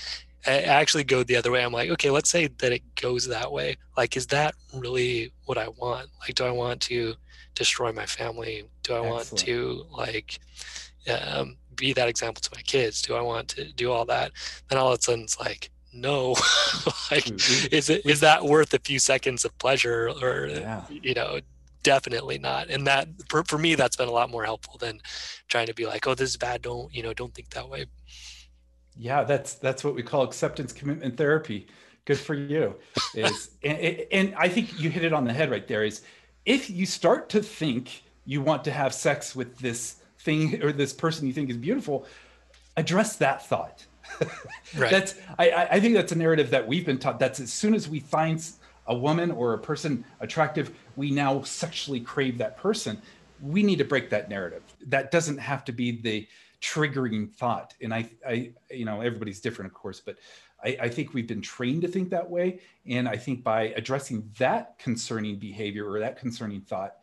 I 0.47 0.59
actually 0.61 1.03
go 1.03 1.23
the 1.23 1.37
other 1.37 1.51
way. 1.51 1.63
I'm 1.63 1.73
like 1.73 1.89
okay 1.91 2.11
let's 2.11 2.29
say 2.29 2.47
that 2.47 2.71
it 2.71 2.83
goes 2.95 3.27
that 3.27 3.51
way. 3.51 3.77
Like 3.97 4.15
is 4.15 4.27
that 4.27 4.55
really 4.73 5.33
what 5.45 5.57
i 5.57 5.67
want? 5.67 6.09
Like 6.21 6.35
do 6.35 6.45
i 6.45 6.51
want 6.51 6.81
to 6.81 7.15
destroy 7.55 7.91
my 7.91 8.05
family? 8.05 8.63
Do 8.83 8.93
i 8.93 8.97
Excellent. 8.97 9.11
want 9.11 9.39
to 9.39 9.85
like 9.91 10.39
um, 11.09 11.57
be 11.75 11.93
that 11.93 12.07
example 12.07 12.41
to 12.41 12.51
my 12.55 12.61
kids? 12.61 13.01
Do 13.01 13.15
i 13.15 13.21
want 13.21 13.47
to 13.49 13.71
do 13.73 13.91
all 13.91 14.05
that? 14.05 14.31
Then 14.69 14.77
all 14.79 14.91
of 14.93 14.99
a 14.99 15.01
sudden 15.01 15.23
it's 15.23 15.39
like 15.39 15.71
no. 15.95 16.35
Like 17.11 17.25
mm-hmm. 17.25 17.75
is 17.75 17.89
it 17.89 18.03
is 18.05 18.19
that 18.21 18.43
worth 18.43 18.73
a 18.73 18.79
few 18.79 18.97
seconds 18.97 19.45
of 19.45 19.55
pleasure 19.59 20.09
or 20.09 20.47
yeah. 20.47 20.81
you 20.89 21.13
know 21.13 21.39
definitely 21.83 22.39
not. 22.39 22.69
And 22.69 22.87
that 22.87 23.07
for, 23.29 23.43
for 23.43 23.59
me 23.59 23.75
that's 23.75 23.95
been 23.95 24.07
a 24.07 24.11
lot 24.11 24.31
more 24.31 24.43
helpful 24.43 24.77
than 24.79 24.99
trying 25.47 25.67
to 25.67 25.73
be 25.75 25.85
like 25.85 26.07
oh 26.07 26.15
this 26.15 26.31
is 26.31 26.37
bad. 26.37 26.63
Don't 26.63 26.93
you 26.93 27.03
know 27.03 27.13
don't 27.13 27.33
think 27.33 27.51
that 27.51 27.69
way. 27.69 27.85
Yeah 28.97 29.23
that's 29.23 29.53
that's 29.53 29.83
what 29.83 29.93
we 29.93 30.01
call 30.01 30.23
acceptance 30.23 30.73
commitment 30.73 31.15
therapy. 31.15 31.67
Good 32.05 32.19
for 32.19 32.33
you. 32.33 32.75
Is 33.13 33.51
and, 33.63 34.05
and 34.11 34.35
i 34.35 34.49
think 34.49 34.79
you 34.79 34.89
hit 34.89 35.03
it 35.03 35.13
on 35.13 35.25
the 35.25 35.33
head 35.33 35.51
right 35.51 35.67
there 35.67 35.83
is 35.83 36.01
if 36.45 36.69
you 36.69 36.87
start 36.87 37.29
to 37.29 37.41
think 37.41 38.03
you 38.25 38.41
want 38.41 38.63
to 38.63 38.71
have 38.71 38.93
sex 38.93 39.35
with 39.35 39.59
this 39.59 39.97
thing 40.19 40.61
or 40.63 40.71
this 40.71 40.91
person 40.91 41.27
you 41.27 41.33
think 41.33 41.51
is 41.51 41.57
beautiful 41.57 42.05
address 42.77 43.15
that 43.17 43.45
thought 43.45 43.85
right. 44.77 44.91
That's 44.91 45.15
I, 45.37 45.67
I 45.71 45.79
think 45.79 45.95
that's 45.95 46.11
a 46.11 46.17
narrative 46.17 46.49
that 46.51 46.67
we've 46.67 46.85
been 46.85 46.99
taught. 46.99 47.19
That's 47.19 47.39
as 47.39 47.51
soon 47.51 47.73
as 47.73 47.87
we 47.87 47.99
find 47.99 48.43
a 48.87 48.95
woman 48.95 49.31
or 49.31 49.53
a 49.53 49.57
person 49.57 50.05
attractive, 50.19 50.75
we 50.95 51.11
now 51.11 51.41
sexually 51.41 51.99
crave 51.99 52.37
that 52.37 52.57
person. 52.57 53.01
We 53.41 53.63
need 53.63 53.77
to 53.79 53.85
break 53.85 54.09
that 54.11 54.29
narrative. 54.29 54.63
That 54.87 55.11
doesn't 55.11 55.37
have 55.37 55.65
to 55.65 55.71
be 55.71 56.01
the 56.01 56.27
triggering 56.61 57.31
thought. 57.31 57.73
And 57.81 57.93
I, 57.93 58.09
I, 58.27 58.51
you 58.71 58.85
know, 58.85 59.01
everybody's 59.01 59.39
different, 59.39 59.71
of 59.71 59.75
course, 59.75 59.99
but 59.99 60.17
I, 60.63 60.77
I 60.81 60.89
think 60.89 61.13
we've 61.13 61.27
been 61.27 61.41
trained 61.41 61.81
to 61.81 61.87
think 61.87 62.09
that 62.11 62.29
way. 62.29 62.59
And 62.87 63.07
I 63.07 63.17
think 63.17 63.43
by 63.43 63.73
addressing 63.75 64.29
that 64.39 64.77
concerning 64.79 65.37
behavior 65.37 65.89
or 65.89 65.99
that 65.99 66.17
concerning 66.17 66.61
thought, 66.61 66.95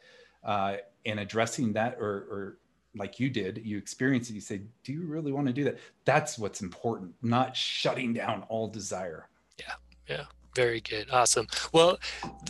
uh, 0.44 0.76
and 1.04 1.20
addressing 1.20 1.72
that 1.72 1.96
or, 1.98 2.08
or 2.08 2.58
like 2.94 3.18
you 3.18 3.30
did, 3.30 3.60
you 3.64 3.78
experience 3.78 4.30
it, 4.30 4.34
you 4.34 4.40
say, 4.40 4.62
Do 4.84 4.92
you 4.92 5.02
really 5.02 5.32
want 5.32 5.46
to 5.46 5.52
do 5.52 5.64
that? 5.64 5.78
That's 6.04 6.38
what's 6.38 6.60
important, 6.60 7.14
not 7.22 7.56
shutting 7.56 8.12
down 8.12 8.44
all 8.48 8.68
desire. 8.68 9.28
Yeah. 9.58 9.74
Yeah. 10.08 10.24
Very 10.54 10.82
good. 10.82 11.08
Awesome. 11.10 11.46
Well, 11.72 11.98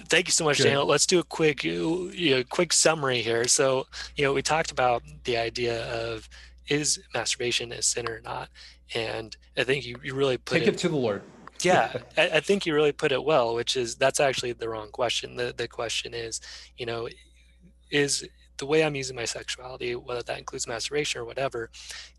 thank 0.08 0.26
you 0.26 0.32
so 0.32 0.44
much, 0.44 0.58
good. 0.58 0.64
Daniel. 0.64 0.86
Let's 0.86 1.06
do 1.06 1.20
a 1.20 1.24
quick, 1.24 1.64
uh, 1.64 1.68
you 1.68 2.36
know, 2.36 2.42
quick 2.50 2.72
summary 2.72 3.22
here. 3.22 3.46
So, 3.46 3.86
you 4.16 4.24
know, 4.24 4.32
we 4.32 4.42
talked 4.42 4.72
about 4.72 5.04
the 5.24 5.36
idea 5.36 5.84
of 5.92 6.28
is 6.68 7.00
masturbation 7.14 7.70
a 7.72 7.82
sin 7.82 8.08
or 8.08 8.20
not, 8.20 8.48
and 8.94 9.36
I 9.56 9.64
think 9.64 9.84
you, 9.84 9.96
you 10.02 10.14
really 10.14 10.36
put 10.36 10.58
take 10.58 10.68
it, 10.68 10.74
it 10.74 10.78
to 10.78 10.88
the 10.88 10.96
Lord. 10.96 11.22
yeah, 11.62 11.92
I, 12.16 12.28
I 12.30 12.40
think 12.40 12.66
you 12.66 12.74
really 12.74 12.92
put 12.92 13.12
it 13.12 13.22
well. 13.22 13.54
Which 13.54 13.76
is 13.76 13.94
that's 13.94 14.18
actually 14.18 14.52
the 14.52 14.68
wrong 14.68 14.90
question. 14.90 15.36
The 15.36 15.54
the 15.56 15.68
question 15.68 16.12
is, 16.12 16.40
you 16.76 16.86
know, 16.86 17.08
is 17.90 18.26
the 18.62 18.66
way 18.66 18.84
I'm 18.84 18.94
using 18.94 19.16
my 19.16 19.24
sexuality, 19.24 19.96
whether 19.96 20.22
that 20.22 20.38
includes 20.38 20.68
masturbation 20.68 21.20
or 21.20 21.24
whatever, 21.24 21.68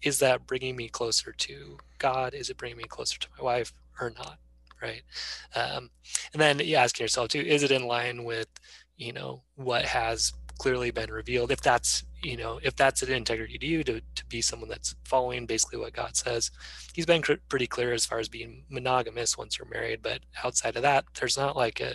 is 0.02 0.20
that 0.20 0.46
bringing 0.46 0.76
me 0.76 0.90
closer 0.90 1.32
to 1.32 1.78
God? 2.00 2.34
Is 2.34 2.50
it 2.50 2.58
bringing 2.58 2.80
me 2.80 2.84
closer 2.84 3.18
to 3.18 3.30
my 3.38 3.46
wife 3.46 3.72
or 4.02 4.12
not? 4.18 4.40
Right. 4.82 5.04
Um, 5.56 5.90
and 6.34 6.42
then 6.42 6.60
you 6.60 6.76
asking 6.76 7.06
yourself 7.06 7.30
too, 7.30 7.40
is 7.40 7.64
it 7.64 7.72
in 7.72 7.88
line 7.88 8.26
with, 8.26 8.50
you 8.98 9.14
know, 9.14 9.44
what 9.56 9.86
has 9.86 10.34
clearly 10.58 10.92
been 10.92 11.10
revealed? 11.10 11.50
If 11.50 11.62
that's, 11.62 12.04
you 12.22 12.36
know, 12.36 12.60
if 12.62 12.76
that's 12.76 13.02
an 13.04 13.14
integrity 13.14 13.58
to 13.58 13.66
you 13.66 13.82
to, 13.86 14.02
to 14.02 14.26
be 14.26 14.42
someone 14.42 14.68
that's 14.68 14.96
following 15.06 15.46
basically 15.46 15.80
what 15.80 15.94
God 15.94 16.18
says, 16.18 16.52
he's 16.92 17.06
been 17.06 17.22
cr- 17.22 17.46
pretty 17.48 17.68
clear 17.68 17.94
as 17.94 18.06
far 18.06 18.20
as 18.20 18.28
being 18.28 18.66
monogamous 18.70 19.38
once 19.38 19.58
you're 19.58 19.70
married. 19.70 20.02
But 20.02 20.20
outside 20.44 20.76
of 20.76 20.82
that, 20.82 21.06
there's 21.18 21.38
not 21.38 21.56
like 21.56 21.80
a 21.80 21.94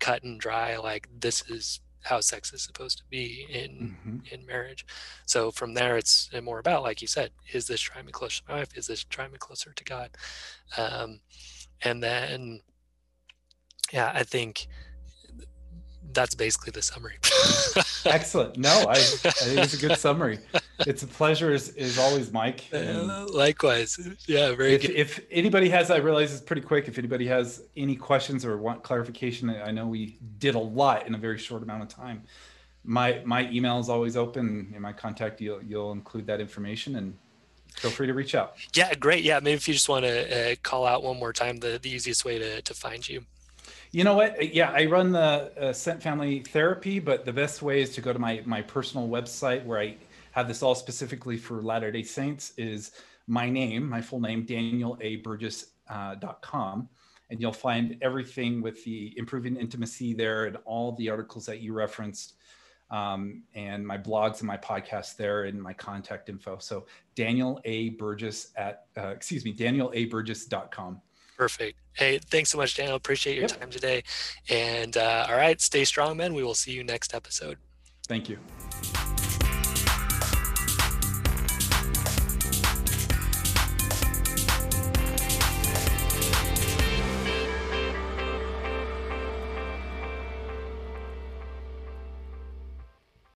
cut 0.00 0.22
and 0.22 0.38
dry, 0.38 0.76
like 0.76 1.08
this 1.18 1.48
is 1.48 1.80
how 2.04 2.20
sex 2.20 2.52
is 2.52 2.62
supposed 2.62 2.98
to 2.98 3.04
be 3.10 3.46
in 3.48 3.96
mm-hmm. 3.96 4.18
in 4.30 4.46
marriage. 4.46 4.86
So 5.26 5.50
from 5.50 5.74
there, 5.74 5.96
it's 5.96 6.30
more 6.42 6.58
about, 6.58 6.82
like 6.82 7.02
you 7.02 7.08
said, 7.08 7.30
is 7.52 7.66
this 7.66 7.80
driving 7.80 8.06
me 8.06 8.12
closer 8.12 8.42
to 8.42 8.52
my 8.52 8.58
wife? 8.58 8.76
Is 8.76 8.86
this 8.86 9.04
drawing 9.04 9.32
me 9.32 9.38
closer 9.38 9.72
to 9.72 9.84
God? 9.84 10.10
Um, 10.76 11.20
and 11.82 12.02
then, 12.02 12.60
yeah, 13.92 14.12
I 14.14 14.22
think 14.22 14.66
that's 16.14 16.34
basically 16.34 16.70
the 16.70 16.82
summary. 16.82 17.16
Excellent. 18.06 18.56
No, 18.56 18.86
I, 18.88 18.92
I, 18.92 18.96
think 18.96 19.60
it's 19.60 19.74
a 19.74 19.88
good 19.88 19.98
summary. 19.98 20.38
It's 20.80 21.02
a 21.02 21.06
pleasure 21.06 21.52
as, 21.52 21.70
as 21.76 21.98
always, 21.98 22.32
Mike. 22.32 22.64
Uh, 22.72 23.26
likewise. 23.32 23.98
Yeah, 24.26 24.54
very 24.54 24.74
if, 24.74 24.82
good. 24.82 24.90
If 24.92 25.20
anybody 25.30 25.68
has, 25.70 25.90
I 25.90 25.96
realize 25.96 26.32
it's 26.32 26.42
pretty 26.42 26.62
quick. 26.62 26.88
If 26.88 26.98
anybody 26.98 27.26
has 27.26 27.62
any 27.76 27.96
questions 27.96 28.44
or 28.44 28.56
want 28.58 28.82
clarification, 28.82 29.50
I 29.50 29.70
know 29.70 29.86
we 29.86 30.18
did 30.38 30.54
a 30.54 30.58
lot 30.58 31.06
in 31.06 31.14
a 31.14 31.18
very 31.18 31.38
short 31.38 31.62
amount 31.62 31.82
of 31.82 31.88
time. 31.88 32.22
My 32.84 33.22
my 33.24 33.50
email 33.50 33.78
is 33.78 33.88
always 33.88 34.16
open. 34.16 34.72
In 34.74 34.82
my 34.82 34.92
contact, 34.92 35.40
you'll 35.40 35.62
you'll 35.62 35.92
include 35.92 36.26
that 36.26 36.40
information 36.40 36.96
and 36.96 37.16
feel 37.74 37.90
free 37.90 38.06
to 38.06 38.14
reach 38.14 38.34
out. 38.34 38.56
Yeah, 38.74 38.94
great. 38.94 39.24
Yeah, 39.24 39.40
maybe 39.40 39.54
if 39.54 39.66
you 39.66 39.74
just 39.74 39.88
want 39.88 40.04
to 40.04 40.52
uh, 40.52 40.54
call 40.62 40.86
out 40.86 41.02
one 41.02 41.18
more 41.18 41.32
time 41.32 41.58
the, 41.58 41.78
the 41.80 41.90
easiest 41.90 42.24
way 42.24 42.38
to, 42.38 42.62
to 42.62 42.74
find 42.74 43.06
you. 43.08 43.24
You 43.94 44.02
know 44.02 44.14
what? 44.14 44.52
Yeah, 44.52 44.72
I 44.72 44.86
run 44.86 45.12
the 45.12 45.52
uh, 45.56 45.72
Scent 45.72 46.02
Family 46.02 46.40
Therapy, 46.40 46.98
but 46.98 47.24
the 47.24 47.32
best 47.32 47.62
way 47.62 47.80
is 47.80 47.94
to 47.94 48.00
go 48.00 48.12
to 48.12 48.18
my 48.18 48.42
my 48.44 48.60
personal 48.60 49.08
website 49.08 49.64
where 49.64 49.78
I 49.78 49.94
have 50.32 50.48
this 50.48 50.64
all 50.64 50.74
specifically 50.74 51.36
for 51.36 51.62
Latter 51.62 51.92
Day 51.92 52.02
Saints. 52.02 52.54
Is 52.56 52.90
my 53.28 53.48
name, 53.48 53.88
my 53.88 54.00
full 54.00 54.20
name, 54.20 54.44
DanielABurgess.com, 54.46 56.80
uh, 56.80 56.84
and 57.30 57.40
you'll 57.40 57.52
find 57.52 57.96
everything 58.02 58.62
with 58.62 58.82
the 58.84 59.16
improving 59.16 59.54
intimacy 59.56 60.12
there 60.12 60.46
and 60.46 60.56
all 60.64 60.90
the 60.96 61.08
articles 61.08 61.46
that 61.46 61.60
you 61.60 61.72
referenced. 61.72 62.34
um, 62.90 63.42
and 63.54 63.86
my 63.86 63.98
blogs 63.98 64.40
and 64.40 64.46
my 64.46 64.56
podcast 64.56 65.16
there 65.16 65.44
and 65.44 65.60
my 65.60 65.72
contact 65.72 66.28
info. 66.28 66.58
So 66.58 66.86
Daniel 67.14 67.60
A. 67.64 67.90
Burgess 67.90 68.52
at, 68.56 68.86
uh, 68.96 69.08
excuse 69.08 69.44
me, 69.44 69.54
danielaburgess.com. 69.54 71.00
Perfect. 71.36 71.78
Hey, 71.94 72.18
thanks 72.18 72.50
so 72.50 72.58
much, 72.58 72.76
Daniel. 72.76 72.96
Appreciate 72.96 73.34
your 73.34 73.48
yep. 73.48 73.58
time 73.58 73.70
today. 73.70 74.02
And 74.48 74.96
uh, 74.96 75.26
all 75.28 75.36
right, 75.36 75.60
stay 75.60 75.84
strong, 75.84 76.16
men. 76.16 76.34
We 76.34 76.42
will 76.42 76.54
see 76.54 76.72
you 76.72 76.84
next 76.84 77.14
episode. 77.14 77.58
Thank 78.06 78.28
you. 78.28 78.38